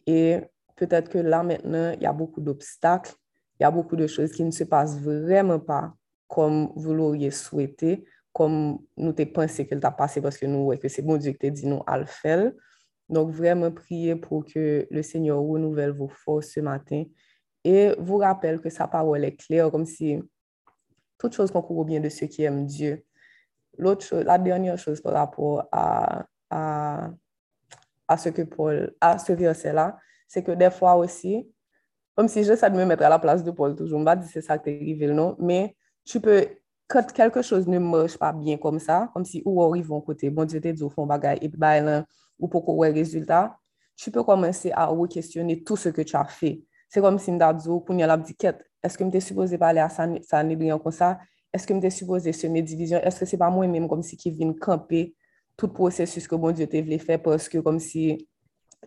[0.06, 0.38] Et
[0.76, 3.12] peut-être que là maintenant, il y a beaucoup d'obstacles,
[3.62, 5.94] il y a beaucoup de choses qui ne se passent vraiment pas
[6.26, 10.78] comme vous l'auriez souhaité, comme nous t'ai pensé qu'elle t'a passé parce que nous, ouais,
[10.78, 12.50] que c'est bon Dieu qui t'a dit nous à le faire.
[13.08, 17.04] Donc, vraiment prier pour que le Seigneur renouvelle vos forces ce matin
[17.62, 20.20] et vous rappelle que sa parole est claire, comme si
[21.16, 23.04] toute chose concourt bien de ceux qui aiment Dieu.
[23.78, 27.10] L'autre la dernière chose par rapport à, à,
[28.08, 31.48] à ce que Paul, à ce verset-là, c'est que des fois aussi,
[32.14, 34.22] comme si j'essaie de me mettre à la place de Paul toujours, je ne pas
[34.22, 36.46] c'est ça qui est arrivé, non, mais tu peux,
[36.88, 40.30] quand quelque chose ne marche pas bien comme ça, comme si ou arrive vont côté,
[40.30, 42.04] bon Dieu te dit au fond bagaille, et bah,
[42.38, 43.56] ou pour qu'on résultat,
[43.96, 46.62] tu peux commencer à questionner tout ce que tu as fait.
[46.88, 48.36] C'est comme si je pour la dit,
[48.82, 50.44] est-ce que je suis supposé parler à ça, ça
[50.78, 51.20] comme ça?
[51.52, 52.98] Est-ce que je suis supposé semer division?
[52.98, 55.14] Est-ce que c'est pas moi-même comme si qui vient camper
[55.56, 58.28] tout le processus que bon Dieu voulu faire parce que comme si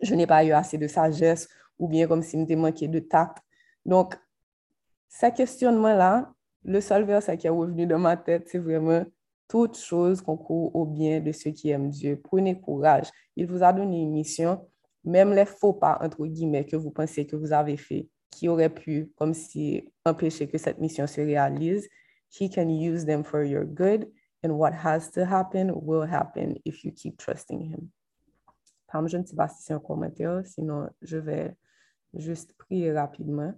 [0.01, 1.47] je n'ai pas eu assez de sagesse
[1.79, 3.37] ou bien comme si je manqué de tact.
[3.85, 4.15] Donc,
[5.09, 9.03] ce questionnement-là, le seul verset qui est revenu dans ma tête, c'est vraiment
[9.47, 12.19] toute chose concourt au bien de ceux qui aiment Dieu.
[12.21, 13.09] Prenez courage.
[13.35, 14.67] Il vous a donné une mission,
[15.03, 18.73] même les faux pas, entre guillemets, que vous pensez que vous avez fait, qui auraient
[18.73, 21.87] pu, comme si, empêcher que cette mission se réalise.
[22.29, 24.11] He can use them for your good,
[24.43, 27.89] and what has to happen will happen if you keep trusting him.
[28.87, 31.55] Pam, je ne sais pas si c'est un commentaire, sinon je vais
[32.19, 33.53] juste prier rapidement.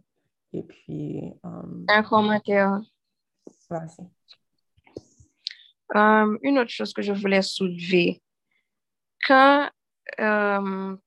[0.53, 1.33] Et puis...
[1.43, 2.81] Um, un commentaire.
[3.69, 4.07] Vas-y.
[5.95, 8.21] Um, une autre chose que je voulais soulever.
[9.25, 9.69] Quand...
[10.17, 10.99] Um,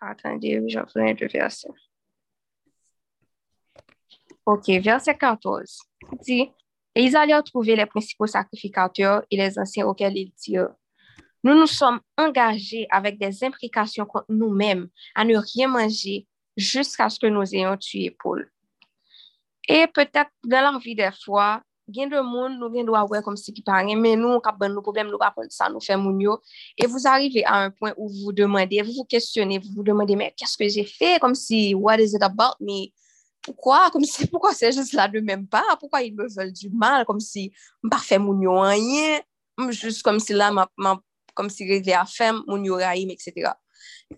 [0.00, 1.68] attendez, je vais le verset.
[4.46, 5.80] Ok, verset 14
[6.22, 6.50] dit,
[6.94, 10.74] et ils allèrent trouver les principaux sacrificateurs et les anciens auxquels ils dirent,
[11.42, 17.18] nous nous sommes engagés avec des implications contre nous-mêmes à ne rien manger jusqu'à ce
[17.18, 18.50] que nous ayons tué Paul.
[19.68, 23.20] Et peut-être dans petèp vie des fois, gen de moun nou gen do a wè
[23.24, 25.68] kom si ki pa gen, men nou kap ban nou problem, nou kap ban sa
[25.72, 26.38] nou fè moun yo,
[26.80, 30.16] e vous arrivez a un point ou vous demandez, vous vous questionnez, vous vous demandez,
[30.16, 32.88] mais qu'est-ce que j'ai fait, comme si, what is it about me,
[33.42, 36.70] pourquoi, comme si, pourquoi c'est juste là de même pas, pourquoi ils me veulent du
[36.70, 37.52] mal, comme si,
[37.82, 39.20] m'pa fè moun yo an yè,
[39.70, 40.68] juste comme si là, ma,
[41.34, 43.52] comme si rêvé a fèm, moun yo raïm, etc.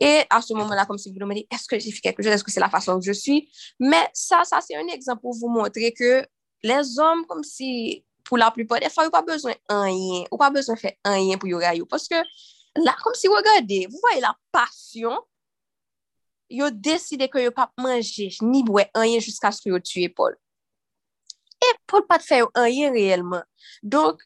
[0.01, 2.33] Et à ce moment-là, comme si vous demandez, est-ce que j'ai fait quelque chose?
[2.33, 3.51] Est-ce que c'est la façon que je suis?
[3.79, 6.27] Mais ça, ça c'est un exemple pour vous montrer que
[6.63, 10.25] les hommes, comme si pour la plupart des fois, ils n'ont pas besoin d'un rien.
[10.31, 11.83] ou pas besoin de faire un rien pour y aller.
[11.89, 15.17] Parce que là, comme si, regardez, vous voyez la passion,
[16.49, 19.81] ils ont décidé qu'ils ne pas manger ni boire un rien jusqu'à ce qu'ils aient
[19.81, 20.37] tué Paul.
[21.63, 23.43] Et Paul pas de faire un rien réellement.
[23.83, 24.21] Donc,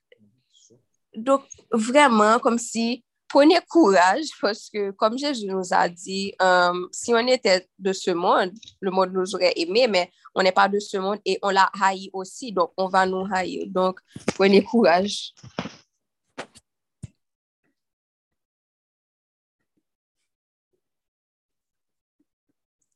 [1.14, 7.14] donc, vraiment, comme si prenez courage parce que, comme Jésus nous a dit, euh, si
[7.14, 10.80] on était de ce monde, le monde nous aurait aimé, mais on n'est pas de
[10.80, 13.64] ce monde et on l'a haï aussi, donc on va nous haïr.
[13.68, 14.00] Donc,
[14.34, 15.32] prenez courage.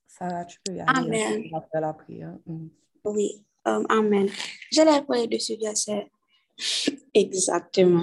[0.08, 0.88] Sarah, tu peux y aller.
[0.88, 1.62] Amen.
[1.74, 2.34] la prière.
[2.46, 2.68] Mm.
[3.04, 4.28] Oui, um, Amen.
[4.70, 6.10] J'allais parler de ce verset.
[7.14, 8.02] Exactement.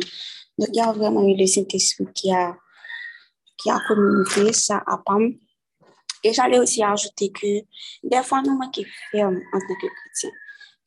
[0.68, 2.56] Il y a vraiment eu le Saint-Esprit qui a,
[3.58, 5.34] qui a communiqué ça à Pam.
[6.24, 7.48] Et j'allais aussi ajouter que
[8.04, 10.32] des fois, nous manquons ferme en tant que chrétiens.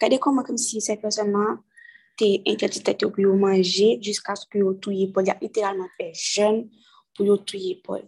[0.01, 1.61] Gade koman kom si se personman
[2.19, 5.25] te interdite te pou yo manje jiska se pou yo touye pol.
[7.15, 8.03] Pou yo touye pol.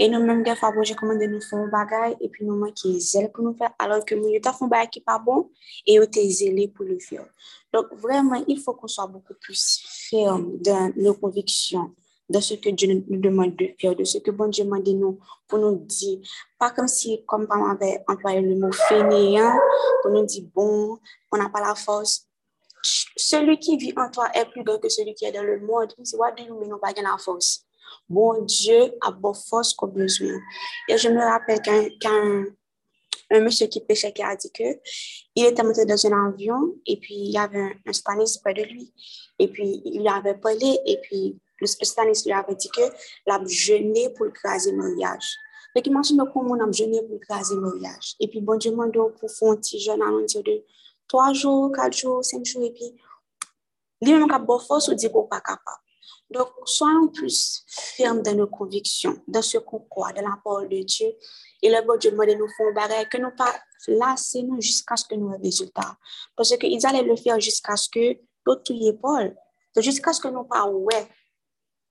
[0.00, 3.28] E nou menm defa bonje komande nou fon bagay e pi nou man ki zel
[3.32, 5.44] pou nou fe alor ke moun yo ta fon bagay ki pa bon
[5.84, 7.26] e yo te zele pou le fyo.
[7.74, 11.92] Donk vreman il fò kon so beaucoup plus ferme dan nou konviksyon
[12.28, 14.94] de ce que Dieu nous demande de faire, de ce que bon Dieu m'a dit
[14.94, 16.18] nous, pour nous dire,
[16.58, 19.54] pas comme si, comme on avait employé le mot fainéant,
[20.02, 20.98] pour nous dire, bon,
[21.30, 22.26] on n'a pas la force.
[23.16, 25.92] Celui qui vit en toi est plus grand que celui qui est dans le monde.
[26.14, 27.65] What do you mean, on pas la force?
[28.08, 30.38] Bon Dieu a bonne force qu'on besoin.
[30.88, 31.60] Et je me rappelle
[31.98, 32.44] qu'un
[33.28, 34.62] un monsieur qui pêchait qui a dit que
[35.34, 38.62] il était monté dans un avion et puis il y avait un, un près de
[38.62, 38.92] lui.
[39.38, 42.82] Et puis il lui avait parlé et puis le spécialiste lui avait dit que
[43.26, 45.36] la jeûné pour le craser mariage.
[45.74, 48.14] Donc, imagine comment on a jeûné pour le craser mariage.
[48.20, 50.64] Et puis, bon Dieu m'a pour faire un petit jeûne à l'intérieur de
[51.06, 52.62] trois jours, quatre jours, cinq jours.
[52.64, 52.94] Et puis,
[54.00, 55.85] lui-même a bonne force ou dit qu'on pas capable.
[56.30, 60.82] Donc, soyons plus fermes dans nos convictions, dans ce qu'on croit, dans la parole de
[60.82, 61.08] Dieu.
[61.62, 63.54] Et le bon Dieu m'a nous faire un que nous pas
[63.86, 65.96] lasser nous jusqu'à ce que nous ayons résultat.
[66.36, 69.36] Parce qu'ils allaient le faire jusqu'à ce que l'autre Paul.
[69.76, 71.08] Jusqu'à ce que nous pas ouais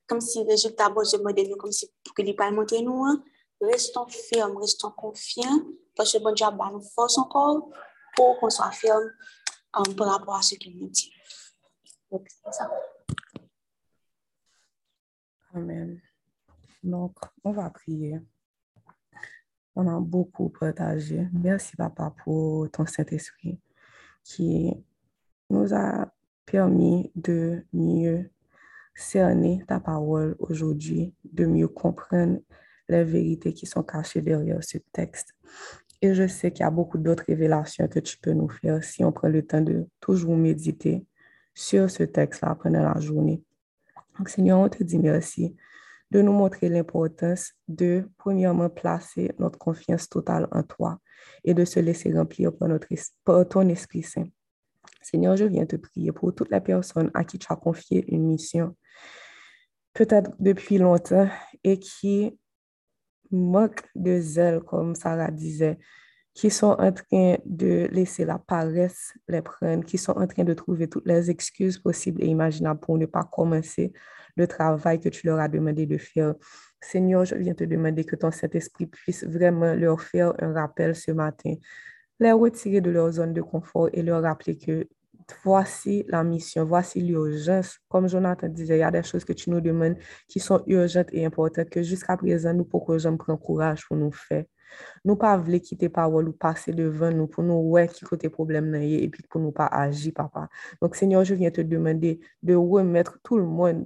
[0.07, 3.05] comme si le résultat bon modèle nous comme si pour que les pas montrer nous
[3.05, 3.23] hein.
[3.61, 5.61] restons fermes restons confiants
[5.95, 7.69] parce que bon Dieu a nous force encore
[8.15, 9.11] pour qu'on soit ferme
[9.73, 11.11] um, par rapport à ce qu'il nous dit
[12.11, 12.69] donc c'est ça
[15.55, 15.99] Amen
[16.83, 18.19] donc on va prier
[19.75, 23.59] on a beaucoup partagé merci papa pour ton Saint-Esprit
[24.23, 24.71] qui
[25.49, 26.11] nous a
[26.45, 28.29] permis de mieux
[28.95, 32.39] cerner ta parole aujourd'hui, de mieux comprendre
[32.87, 35.33] les vérités qui sont cachées derrière ce texte.
[36.01, 39.03] Et je sais qu'il y a beaucoup d'autres révélations que tu peux nous faire si
[39.03, 41.05] on prend le temps de toujours méditer
[41.53, 43.43] sur ce texte-là pendant la journée.
[44.25, 45.55] Seigneur, on te dit merci
[46.11, 50.99] de nous montrer l'importance de, premièrement, placer notre confiance totale en toi
[51.43, 52.69] et de se laisser remplir par,
[53.23, 54.27] par ton Esprit Saint.
[55.01, 58.25] Seigneur, je viens te prier pour toutes les personnes à qui tu as confié une
[58.25, 58.75] mission,
[59.93, 61.29] peut-être depuis longtemps,
[61.63, 62.39] et qui
[63.31, 65.77] manquent de zèle, comme Sarah disait,
[66.35, 70.53] qui sont en train de laisser la paresse les prendre, qui sont en train de
[70.53, 73.93] trouver toutes les excuses possibles et imaginables pour ne pas commencer
[74.35, 76.35] le travail que tu leur as demandé de faire.
[76.81, 81.11] Seigneur, je viens te demander que ton Saint-Esprit puisse vraiment leur faire un rappel ce
[81.11, 81.55] matin,
[82.19, 84.89] les retirer de leur zone de confort et leur rappeler que
[85.41, 87.79] voici la mission, voici l'urgence.
[87.87, 89.95] Comme Jonathan disait, il y a des choses que tu nous demandes
[90.27, 94.11] qui sont urgentes et importantes que jusqu'à présent, nous, pourquoi j'en prends courage pour nous
[94.11, 94.43] faire.
[95.03, 98.73] Nous pas voulons quitter parole ou passer devant nous pour nous voir qui côté problème
[98.75, 100.49] et puis pour nous pas agir, papa.
[100.81, 103.85] Donc, Seigneur, je viens te demander de remettre tout le monde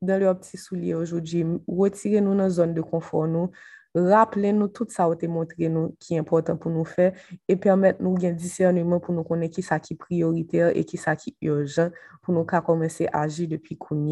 [0.00, 3.50] dans leur petit soulier aujourd'hui, retirer nous dans la zone de confort, nous,
[3.94, 7.12] Rappelez-nous tout ça qui montré nous qui est important pour nous faire
[7.48, 11.36] et permettre nous un discernement pour nous connaître qui est prioritaire et qui ça qui
[11.40, 11.90] urgent
[12.22, 14.06] pour nous commencer à agir depuis qu'on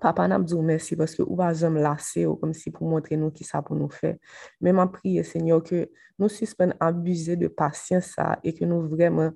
[0.00, 3.30] Papa, n'a dit merci parce que vous va jamais lasser comme si pour montrer nous
[3.30, 4.16] qui ça pour nous faire.
[4.60, 9.32] Mais ma prière, Seigneur, que nous suspendons abuser de patience ça et que nous vraiment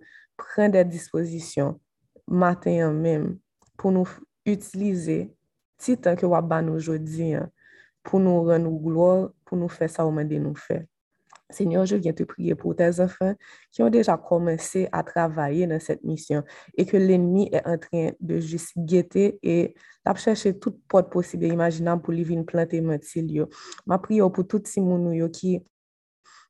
[0.58, 1.80] des dispositions
[2.26, 3.38] matin même
[3.76, 4.08] pour nous
[4.44, 5.34] utiliser
[5.78, 7.50] si tant que nous aujourd'hui hein,
[8.02, 10.84] pour nous rendre gloire, pour nous faire ça au moment de nous faire.
[11.50, 13.34] Seigneur, je viens te prier pour tes enfants
[13.70, 16.42] qui ont déjà commencé à travailler dans cette mission
[16.76, 19.74] et que l'ennemi est en train de juste guetter et
[20.16, 23.46] chercher toute porte possible et imaginable pour lui venir planter mentir.
[23.86, 25.62] Ma prière pour tous ces gens qui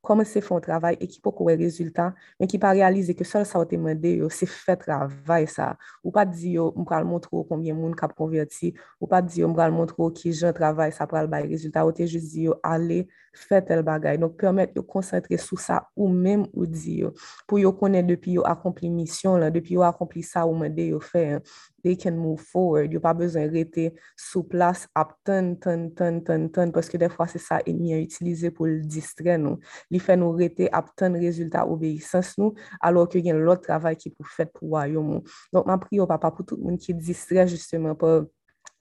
[0.06, 3.24] commencer à faire un travail et qui peut avoir résultat, mais qui pas réaliser que
[3.24, 5.76] seul ça a été demandé, c'est fait travail ça.
[6.04, 9.52] Ou pas dire, on va montrer combien de monde a converti, ou pas dire, on
[9.52, 13.82] va montrer qui je travail, ça pour le résultat, ou juste dire, allez, faire tel
[13.82, 14.18] bagage.
[14.18, 17.10] Donc, permettre de concentrer sur ça ou même ou dire,
[17.46, 21.40] pour yo connaître depuis yo accompli mission, depuis yo accompli ça ou yo fait, hein.
[21.86, 22.90] they can move forward.
[22.90, 27.38] Yo pa bezon rete sou plas ap ton, ton, ton, ton, ton, paske defwa se
[27.42, 29.60] sa enye utilize pou l distre nou.
[29.94, 34.10] Li fe nou rete ap ton rezultat obeysans nou, alor ke gen lot travay ki
[34.16, 35.22] pou fet pou wayo moun.
[35.54, 38.26] Donk ma pri yo papa pou tout moun ki distre justemen pou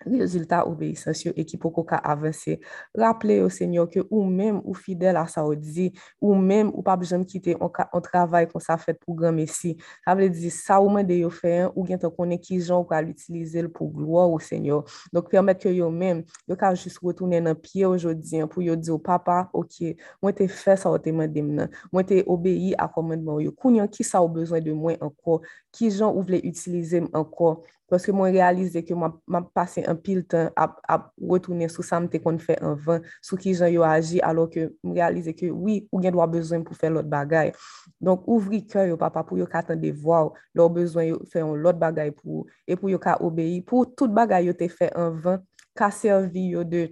[0.06, 2.58] rezultat obeyisansyo e ki pou ko ka avanse.
[2.96, 5.92] Raple yo, Senyor, ke ou mèm ou fidel a sa ou di,
[6.22, 9.76] ou mèm ou pa bejom kite an, an travay kon sa fèt pou gran mesi.
[10.06, 12.60] Sa vle di, sa ou mèm de yo fè an, ou gen te konen ki
[12.62, 14.86] jan ou ka l'utilize l pou gloa ou Senyor.
[15.16, 18.78] Donk, permèt ke yo mèm, yo ka jist wotounen an piye ojodi an pou yo
[18.80, 22.22] di yo, papa, ok, mwen te fè sa ou te mèm dem nan, mwen te
[22.30, 23.56] obeyi akomèdman yo.
[23.56, 25.42] Kounyan ki sa ou bezwen de mwen anko,
[25.76, 27.58] ki jan ou vle utilize m anko.
[27.92, 32.00] Paske mwen realize ke mwen ma, pase an pil tan ap, ap wotounen sou sa
[32.02, 35.52] mte kon fè an van, sou ki jan yo aji, alo ke mwen realize ke
[35.52, 37.54] oui, ou gen dwa bezwen pou fè lot bagay.
[38.02, 41.44] Donk ouvri kè yo papa pou yo katan de vwa ou, lor bezwen yo fè
[41.46, 44.72] an lot bagay pou ou, e pou yo ka obeyi, pou tout bagay yo te
[44.72, 45.46] fè an van,
[45.78, 46.88] ka servi yo de,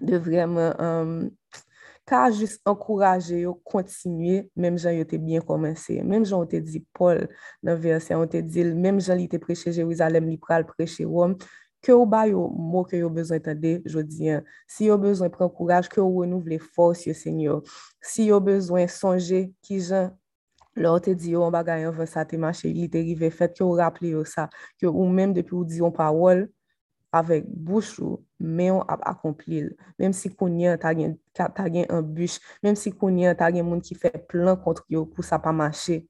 [0.00, 0.72] de vreman...
[0.80, 1.14] Um,
[2.10, 6.58] ka jist ankouraje yo kontinye, menm jan yo te bien komanse, menm jan yo te
[6.60, 7.22] di Paul
[7.62, 11.38] nan verse, yo te di, menm jan li te preche Jerizalem, li pral preche Rome,
[11.80, 15.52] ke ou ba yo mou ke yo bezon tende, jodi an, si yo bezon pren
[15.54, 17.60] kouraj, ke ou renouvle fos yo senyo,
[18.02, 20.10] si yo bezon sonje ki jan,
[20.74, 23.62] lor te di yo an bagayan ven sa te mache, li te rive fet, ke
[23.62, 24.48] ou rappele yo sa,
[24.82, 26.48] ke ou menm depi ou di yon pawol,
[27.16, 29.72] avèk bouch ou, men ou ap akomplil.
[30.00, 33.82] Mem si konyen ta gen, ta gen an bûch, mem si konyen ta gen moun
[33.84, 36.02] ki fè plan kont yo pou sa pa mache.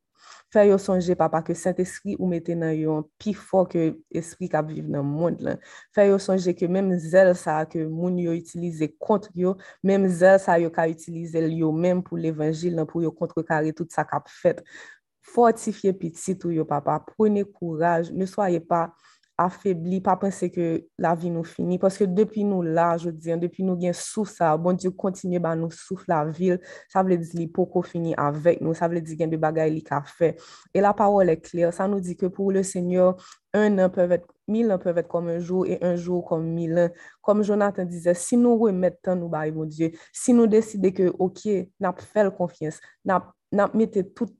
[0.50, 3.92] Fè yo sonje papa ke sent espri ou mette nan yo an pi fò ke
[4.18, 5.60] espri kap viv nan moun lan.
[5.94, 9.54] Fè yo sonje ke mem zel sa ke moun yo itilize kont yo,
[9.86, 13.94] mem zel sa yo ka itilize yo men pou l'Evangil nan pou yo kontrekare tout
[13.94, 14.64] sa kap fèt.
[15.30, 18.88] Fortifiye pitit ou yo papa, prene kouraj, ne soye pa
[19.40, 20.66] afebli, pa pense ke
[21.00, 24.52] la vi nou fini, paske depi nou la, je diyan, depi nou gen souf sa,
[24.60, 26.58] bon diyo kontinye ba nou souf la vil,
[26.92, 29.82] sa vle di li poko fini avek nou, sa vle di gen de bagay li
[29.86, 30.34] ka fe.
[30.74, 33.16] E la parol e kler, sa nou di ke pou le Senyor,
[33.56, 36.44] un an pev et, mil an pev et kom un jou, e un jou kom
[36.56, 36.96] mil an.
[37.24, 41.08] Kom Jonathan dize, si nou remet tan nou baye, bon diyo, si nou deside ke,
[41.18, 41.46] ok,
[41.82, 43.32] nap fel konfians, nap
[43.74, 44.30] mette tout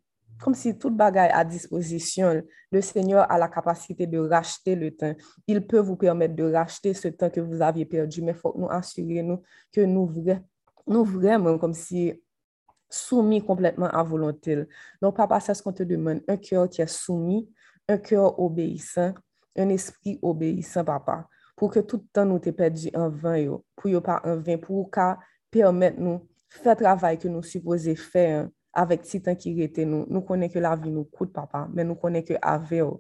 [0.41, 5.15] kom si tout bagay a disposisyon, le Seigneur a la kapasite de rachete le tan.
[5.47, 8.71] Il peut vous permettre de rachete se tan ke vous aviez perdu, mais faut nous
[8.71, 12.15] assurer nous que nous vraiment kom si
[12.91, 14.65] soumis complètement à volonté.
[15.01, 17.49] Donc, papa, c'est ce qu'on te demande, un cœur qui est soumis,
[17.89, 19.15] un cœur obéissant,
[19.57, 24.01] un esprit obéissant, papa, pour que tout tan nous te perdu en vain, pour yo
[24.01, 25.19] pas en vain, pour ka
[25.51, 30.51] permettre nous faire travail que nous supposez faire, avèk titan ki rete nou, nou konen
[30.53, 32.99] ke la vi nou koute papa, men nou konen ke ave ou.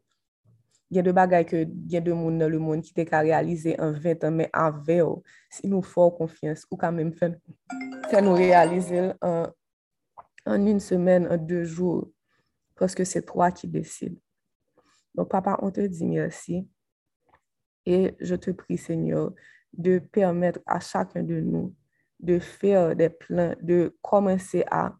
[0.90, 3.94] Gen de bagay ke gen de moun nan le moun ki te ka realize an
[3.94, 5.20] 20 an, men ave ou,
[5.54, 11.62] si nou fò konfians, ou ka men fè nou realize an un semen, an 2
[11.68, 12.08] jou,
[12.78, 14.18] koske se 3 ki deside.
[15.14, 16.64] Don papa, on te di mersi,
[17.86, 19.30] e je te pri, Seigneur,
[19.72, 21.74] de permètre a chakren de nou,
[22.18, 24.90] de fèr de plan, de komanse a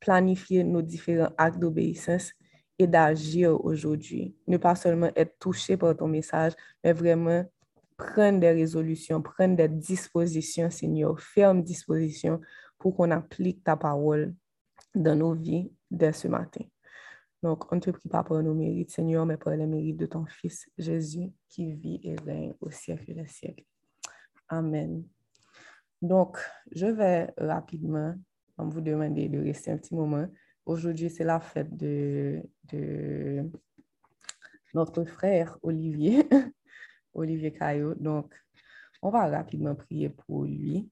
[0.00, 2.32] planifier nos différents actes d'obéissance
[2.78, 4.34] et d'agir aujourd'hui.
[4.46, 7.44] Ne pas seulement être touché par ton message, mais vraiment
[7.96, 12.40] prendre des résolutions, prendre des dispositions, Seigneur, ferme dispositions
[12.78, 14.34] pour qu'on applique ta parole
[14.94, 16.64] dans nos vies dès ce matin.
[17.42, 20.06] Donc, on ne te prie pas pour nos mérites, Seigneur, mais pour les mérites de
[20.06, 23.64] ton Fils Jésus qui vit et règne au siècle des siècles.
[24.48, 25.04] Amen.
[26.02, 26.38] Donc,
[26.72, 28.14] je vais rapidement
[28.64, 30.26] vous demander de rester un petit moment.
[30.66, 32.42] Aujourd'hui, c'est la fête de,
[32.72, 33.50] de
[34.74, 36.28] notre frère Olivier,
[37.14, 37.94] Olivier Caillot.
[37.94, 38.32] Donc,
[39.02, 40.88] on va rapidement prier pour lui.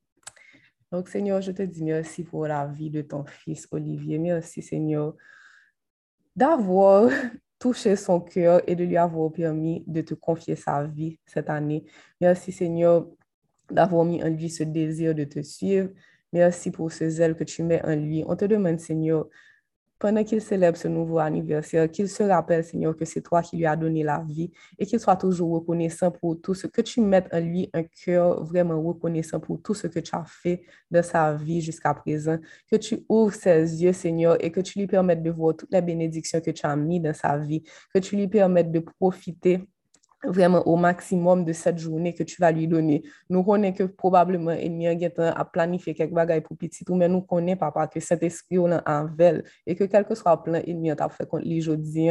[0.91, 4.19] Donc, Seigneur, je te dis merci pour la vie de ton fils Olivier.
[4.19, 5.15] Merci, Seigneur,
[6.35, 7.11] d'avoir
[7.59, 11.85] touché son cœur et de lui avoir permis de te confier sa vie cette année.
[12.21, 13.07] Merci, Seigneur,
[13.71, 15.91] d'avoir mis en lui ce désir de te suivre.
[16.33, 18.25] Merci pour ce zèle que tu mets en lui.
[18.27, 19.29] On te demande, Seigneur,
[19.99, 23.67] pendant qu'il célèbre ce nouveau anniversaire, qu'il se rappelle, Seigneur, que c'est toi qui lui
[23.67, 27.29] as donné la vie et qu'il soit toujours reconnaissant pour tout ce que tu mettes
[27.33, 31.35] en lui, un cœur vraiment reconnaissant pour tout ce que tu as fait de sa
[31.35, 32.39] vie jusqu'à présent.
[32.71, 35.83] Que tu ouvres ses yeux, Seigneur, et que tu lui permettes de voir toutes les
[35.83, 37.63] bénédictions que tu as mis dans sa vie,
[37.93, 39.61] que tu lui permettes de profiter
[40.25, 43.03] vraiment au maximum de cette journée que tu vas lui donner.
[43.29, 47.87] Nous connaissons que probablement il a planifié quelque chose pour petit mais nous connaissons papa
[47.87, 51.27] que cet esprit en vel et que quel que soit le plan il a fait
[51.27, 52.09] contre lui aujourd'hui,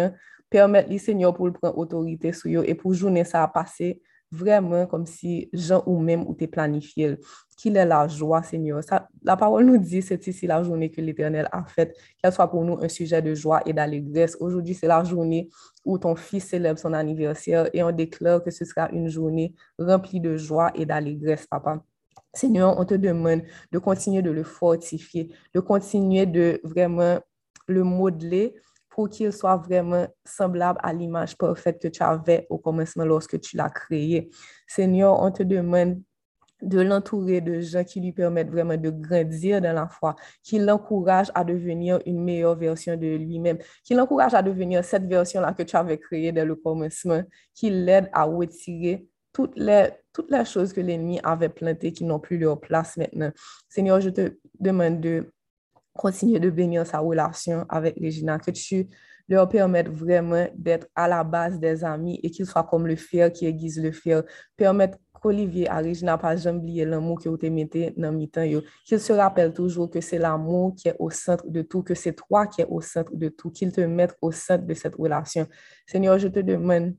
[0.49, 4.01] permettre le Seigneur pour prendre autorité sur eux et pour journée ça a passé
[4.31, 7.17] vraiment comme si Jean ou même ou t'es planifié.
[7.57, 8.81] Qu'il est la joie, Seigneur.
[9.23, 12.63] La parole nous dit, c'est ici la journée que l'Éternel a faite, qu'elle soit pour
[12.63, 14.37] nous un sujet de joie et d'allégresse.
[14.39, 15.49] Aujourd'hui, c'est la journée
[15.83, 20.19] où ton fils célèbre son anniversaire et on déclare que ce sera une journée remplie
[20.19, 21.81] de joie et d'allégresse, papa.
[22.33, 27.19] Seigneur, on te demande de continuer de le fortifier, de continuer de vraiment
[27.67, 28.53] le modeler
[28.97, 33.55] pour qu'il soit vraiment semblable à l'image parfaite que tu avais au commencement lorsque tu
[33.55, 34.31] l'as créé.
[34.67, 36.01] Seigneur, on te demande
[36.63, 41.31] de l'entourer de gens qui lui permettent vraiment de grandir dans la foi, qui l'encouragent
[41.35, 45.75] à devenir une meilleure version de lui-même, qui l'encouragent à devenir cette version-là que tu
[45.75, 47.21] avais créée dès le commencement,
[47.53, 52.19] qui l'aide à retirer toutes les, toutes les choses que l'ennemi avait plantées qui n'ont
[52.19, 53.29] plus leur place maintenant.
[53.69, 55.31] Seigneur, je te demande de
[55.97, 58.87] continuer de bénir sa relation avec Regina, que tu
[59.27, 63.31] leur permettes vraiment d'être à la base des amis et qu'ils soient comme le fer
[63.31, 64.23] qui aiguise le fer.
[64.55, 68.45] Permettre qu'Olivier à Regina pas jamais oublier l'amour que vous te mettez dans le temps.
[68.85, 72.13] Qu'il se rappelle toujours que c'est l'amour qui est au centre de tout, que c'est
[72.13, 75.47] toi qui es au centre de tout, qu'il te mette au centre de cette relation.
[75.85, 76.93] Seigneur, je te demande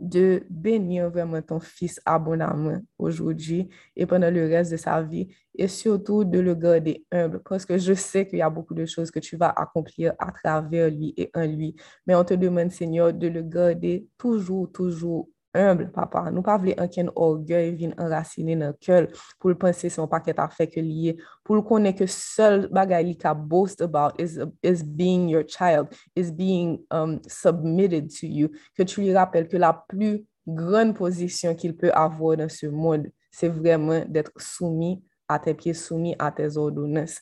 [0.00, 5.68] de bénir vraiment ton fils abondamment aujourd'hui et pendant le reste de sa vie et
[5.68, 9.10] surtout de le garder humble parce que je sais qu'il y a beaucoup de choses
[9.10, 11.76] que tu vas accomplir à travers lui et en lui.
[12.06, 16.30] Mais on te demande, Seigneur, de le garder toujours, toujours humble, papa.
[16.30, 19.06] Nous pas voulons aucun orgueil vient enraciner dans le cœur
[19.38, 24.12] pour le penser son que lié, pour le connaître que seul bagay qui boast about
[24.18, 28.48] is, is being your child, is being um, submitted to you.
[28.76, 33.08] Que tu lui rappelles que la plus grande position qu'il peut avoir dans ce monde,
[33.30, 37.20] c'est vraiment d'être soumis à tes pieds, soumis à tes ordonnances.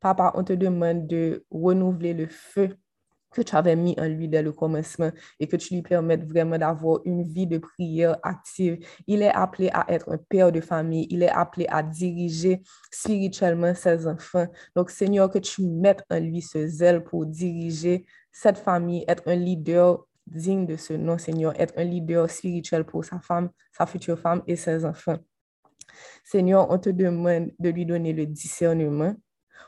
[0.00, 2.76] Papa, on te demande de renouveler le feu
[3.30, 6.58] que tu avais mis en lui dès le commencement et que tu lui permettes vraiment
[6.58, 8.78] d'avoir une vie de prière active.
[9.06, 11.06] Il est appelé à être un père de famille.
[11.10, 14.46] Il est appelé à diriger spirituellement ses enfants.
[14.74, 19.36] Donc, Seigneur, que tu mettes en lui ce zèle pour diriger cette famille, être un
[19.36, 24.18] leader digne de ce nom, Seigneur, être un leader spirituel pour sa femme, sa future
[24.18, 25.18] femme et ses enfants.
[26.24, 29.14] Seigneur, on te demande de lui donner le discernement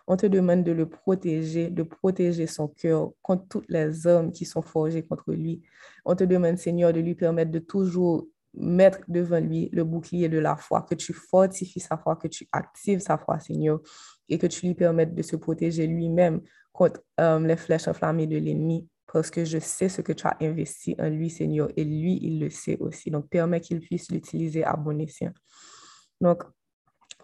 [0.07, 4.45] on te demande de le protéger, de protéger son cœur contre toutes les hommes qui
[4.45, 5.63] sont forgés contre lui.
[6.05, 10.39] On te demande, Seigneur, de lui permettre de toujours mettre devant lui le bouclier de
[10.39, 13.81] la foi, que tu fortifies sa foi, que tu actives sa foi, Seigneur,
[14.29, 18.37] et que tu lui permettes de se protéger lui-même contre euh, les flèches enflammées de
[18.37, 22.19] l'ennemi, parce que je sais ce que tu as investi en lui, Seigneur, et lui,
[22.23, 23.11] il le sait aussi.
[23.11, 25.33] Donc, permets qu'il puisse l'utiliser à bon escient.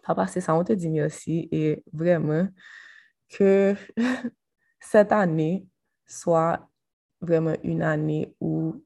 [0.09, 2.49] Papa, c'est ça, on te dit merci et vraiment
[3.29, 3.75] que
[4.81, 5.67] cette année
[6.07, 6.67] soit
[7.21, 8.83] vraiment une année où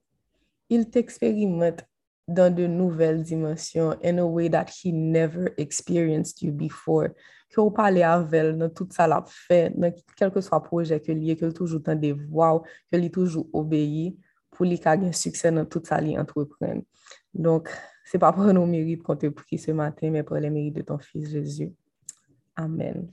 [0.68, 1.84] il t'expérimente
[2.26, 7.10] dans de nouvelles dimensions in a way that he never experienced you before.
[7.50, 10.64] Que vous parlez avec elle dans tout ça l'a fait, dans quel que soit le
[10.64, 14.18] projet que lié, que toujours tant des voix, que lui toujours obéi
[14.50, 16.82] pour lui un succès dans tout ça lui entreprendre.
[17.32, 17.70] Donc,
[18.05, 20.82] c'est pas pour nos mérites qu'on te prie ce matin, mais pour les mérites de
[20.82, 21.72] ton Fils Jésus.
[22.57, 23.12] Amen.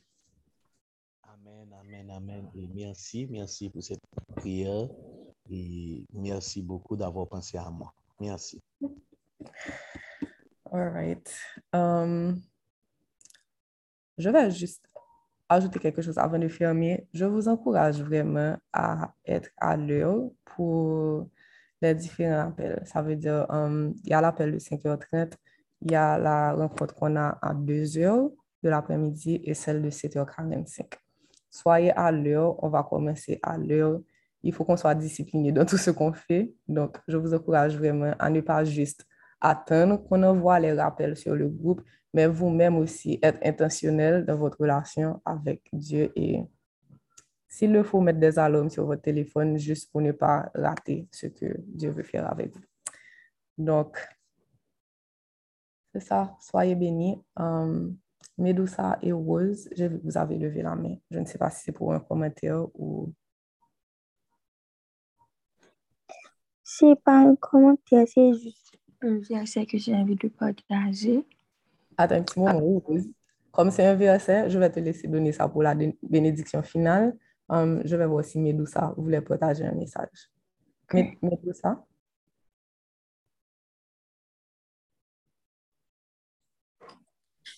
[1.23, 2.49] Amen, amen, amen.
[2.55, 4.01] Et merci, merci pour cette
[4.35, 4.87] prière.
[5.49, 7.93] Et merci beaucoup d'avoir pensé à moi.
[8.19, 8.61] Merci.
[10.71, 11.35] All right.
[11.73, 12.41] Um,
[14.17, 14.83] je vais juste
[15.47, 17.07] ajouter quelque chose avant de fermer.
[17.13, 21.27] Je vous encourage vraiment à être à l'heure pour
[21.81, 22.81] les différents appels.
[22.85, 25.33] Ça veut dire, um, il y a l'appel de 5h30,
[25.81, 28.31] il y a la rencontre qu'on a à 2h
[28.63, 30.85] de l'après-midi et celle de 7h45.
[31.49, 33.99] Soyez à l'heure, on va commencer à l'heure.
[34.43, 36.53] Il faut qu'on soit discipliné dans tout ce qu'on fait.
[36.67, 39.05] Donc, je vous encourage vraiment à ne pas juste
[39.41, 41.81] attendre qu'on envoie les rappels sur le groupe,
[42.13, 46.43] mais vous-même aussi être intentionnel dans votre relation avec Dieu et
[47.49, 51.27] s'il le faut, mettre des alarmes sur votre téléphone juste pour ne pas rater ce
[51.27, 52.61] que Dieu veut faire avec vous.
[53.57, 53.97] Donc,
[55.91, 56.37] c'est ça.
[56.39, 57.21] Soyez bénis.
[57.35, 57.97] Um,
[58.37, 60.95] Medusa et Rose, je, vous avez levé la main.
[61.11, 63.13] Je ne sais pas si c'est pour un commentaire ou...
[66.63, 71.25] C'est pas un commentaire, c'est juste un verset que j'ai envie de partager.
[71.97, 73.07] Attends un petit moment, Rose.
[73.51, 77.17] Comme c'est un verset, je vais te laisser donner ça pour la bénédiction finale.
[77.49, 80.29] Um, je vais voir si Medusa voulait partager un message.
[80.85, 81.17] Okay.
[81.21, 81.83] Medusa?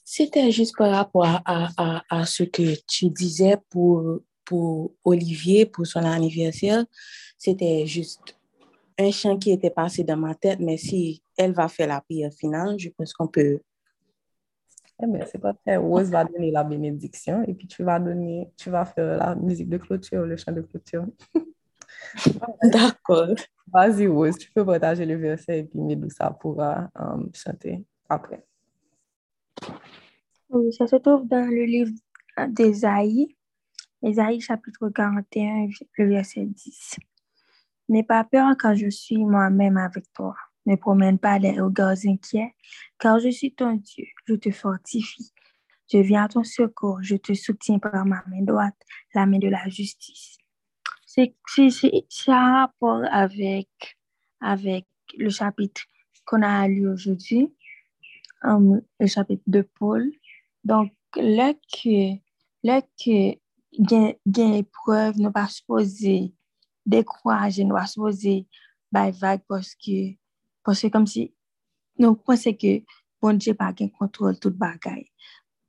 [0.04, 5.88] C'était juste par rapport à, à, à, ce que tu disais pour, pour Olivier, pour
[5.88, 6.86] son anniversaire.
[7.38, 8.38] C'était juste
[9.00, 12.34] un chant qui était passé dans ma tête, mais si elle va faire la prière
[12.34, 13.62] finale, je pense qu'on peut.
[15.04, 15.78] Eh bien, c'est pas très.
[15.78, 19.70] Rose va donner la bénédiction et puis tu vas donner, tu vas faire la musique
[19.70, 21.08] de clôture, le chant de clôture.
[22.64, 23.36] D'accord.
[23.68, 28.46] Vas-y, Rose, tu peux partager le verset et puis Médoussa pourra um, chanter après.
[30.50, 31.94] Oui, ça se trouve dans le livre
[32.50, 33.36] d'Ésaïe,
[34.04, 36.98] Ésaïe chapitre 41, le verset 10.
[37.90, 40.36] N'aie pas peur quand je suis moi-même avec toi.
[40.66, 42.54] Ne promène pas les regards inquiets,
[43.00, 45.34] car je suis ton Dieu, je te fortifie.
[45.92, 48.78] Je viens à ton secours, je te soutiens par ma main droite,
[49.14, 50.38] la main de la justice.
[51.06, 51.36] C'est
[52.28, 53.68] un rapport avec,
[54.40, 54.86] avec
[55.18, 55.82] le chapitre
[56.26, 57.54] qu'on a lu aujourd'hui,
[58.44, 60.10] um, le chapitre de Paul.
[60.64, 62.16] Donc, là que,
[62.64, 63.36] là que
[63.78, 66.34] gen, gen épreuve, nous pas supposé
[66.86, 68.48] décourager, nous pas supposé
[68.92, 70.16] by vague parce que,
[70.64, 71.34] parce que comme si
[71.98, 72.84] nous pensons que
[73.22, 75.12] bon Dieu pas gain contrôle tout bagaille.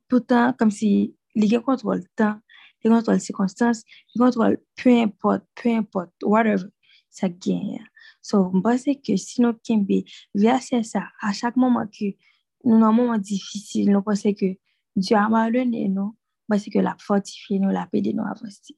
[0.07, 2.39] Pourtant, comme si il contrôle le temps,
[2.83, 3.83] il contrôle les circonstances,
[4.13, 6.69] il contrôle peu importe, peu importe, whatever,
[7.09, 7.83] ça gagne.
[8.21, 12.15] So, je pense que si nous kembe verser ça à chaque moment que
[12.63, 14.57] nous avons un moment difficile, nous pensons que
[14.95, 16.17] Dieu a malheureusement nous,
[16.47, 18.77] parce que la fortifié nous, la paix nous avancer.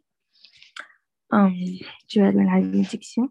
[1.32, 1.54] Um,
[2.08, 3.30] je vais donner la bénédiction?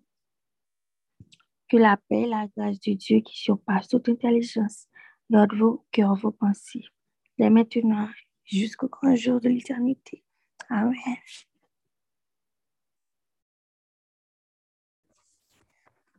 [1.69, 4.87] Que la paix, la grâce de Dieu qui surpasse toute intelligence,
[5.31, 6.85] garde vos cœurs, vos pensées,
[7.39, 8.09] dès maintenant
[8.45, 10.23] jusqu'au grand jour de l'éternité.
[10.69, 10.95] Amen.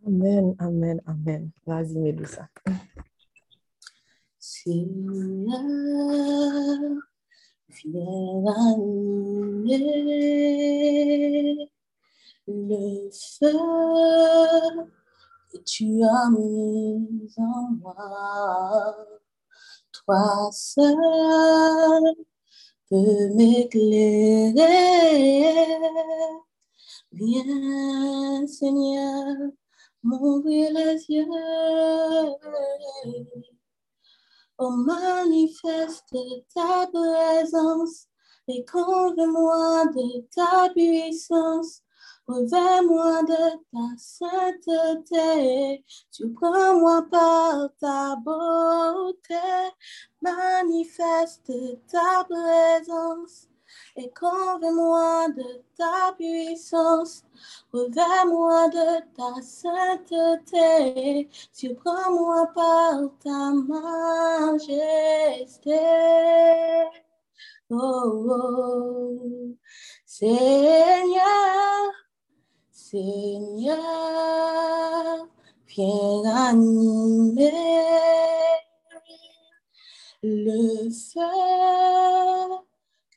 [0.05, 1.51] Amen, amen, amen.
[1.65, 2.47] Vas-y, Médusa.
[4.37, 5.59] Seigneur,
[7.69, 9.71] viens allumer
[12.47, 14.91] le feu
[15.63, 18.95] tu as mis en moi.
[19.91, 20.95] Toi seul
[22.89, 24.53] peux m'éclairer.
[27.11, 29.25] Viens, Seigneur,
[30.03, 31.25] m'ouvrir les yeux.
[34.57, 36.15] Oh, manifeste
[36.53, 38.07] ta présence
[38.47, 41.81] et convainc-moi de ta puissance.
[42.27, 49.35] Revêt-moi de ta sainteté, surprends-moi par ta beauté,
[50.21, 51.51] manifeste
[51.87, 53.47] ta présence
[53.95, 57.23] et convainc-moi de ta puissance.
[57.71, 63.51] Revêt-moi de ta sainteté, surprends-moi par ta
[64.51, 64.89] majesté.
[67.69, 69.55] Oh, oh.
[70.05, 71.91] Seigneur,
[72.95, 73.77] Seigneur,
[75.67, 77.51] viens animer
[80.23, 81.19] le feu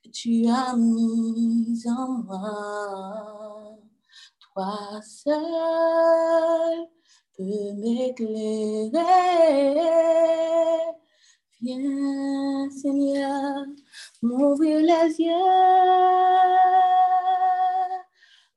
[0.02, 3.78] que tu as mis en moi.
[4.40, 6.88] Toi seul
[7.36, 8.98] peux m'éclairer.
[11.60, 13.64] Viens, Seigneur,
[14.22, 16.48] m'ouvrir les yeux.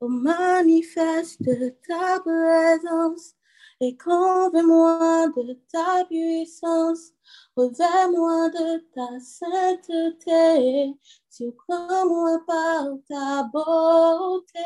[0.08, 1.44] Manifeste
[1.86, 3.36] ta présence
[3.80, 7.12] et convainc-moi de ta puissance.
[7.56, 10.92] Revêt-moi de ta sainteté,
[11.30, 14.58] surprends-moi par ta beauté.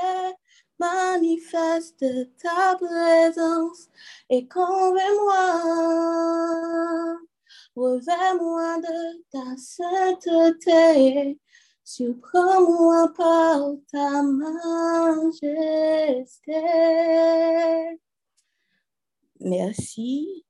[0.78, 2.07] Manifeste
[2.43, 3.89] ta présence
[4.30, 5.45] et convainc-moi.
[7.76, 11.39] Revêt-moi de ta sainteté,
[11.87, 13.62] surprends-moi par
[13.93, 15.70] ta majesté.
[19.41, 20.45] Merci.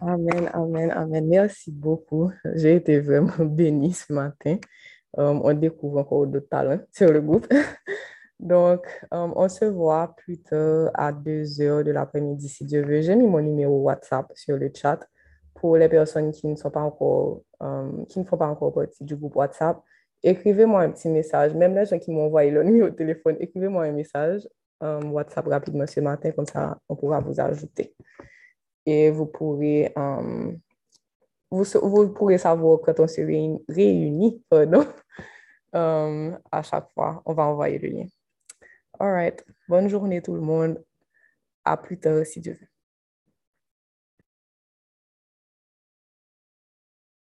[0.00, 1.26] Amen, amen, amen.
[1.28, 2.32] Merci beaucoup.
[2.56, 4.58] J'ai été vraiment bénie ce matin.
[5.16, 7.46] Um, on découvre encore d'autres talents sur le groupe.
[8.40, 13.00] Donc, um, on se voit plus tard à 2 heures de l'après-midi si Dieu veut.
[13.00, 14.98] J'ai mis mon numéro WhatsApp sur le chat
[15.64, 19.02] pour les personnes qui ne sont pas encore, um, qui ne font pas encore partie
[19.02, 19.80] du groupe WhatsApp.
[20.22, 21.54] Écrivez-moi un petit message.
[21.54, 24.46] Même les gens qui m'ont envoyé le numéro de téléphone, écrivez-moi un message
[24.82, 27.94] WhatsApp rapidement ce matin, comme ça on pourra vous ajouter.
[28.84, 29.90] Et vous pourrez,
[31.50, 34.84] vous, vous, pourrez savoir quand on se réunit, pardon,
[35.72, 38.06] à chaque fois, on va envoyer le lien.
[39.00, 39.42] All right.
[39.66, 40.84] Bonne journée tout le monde.
[41.64, 42.73] À plus tard si Dieu veut.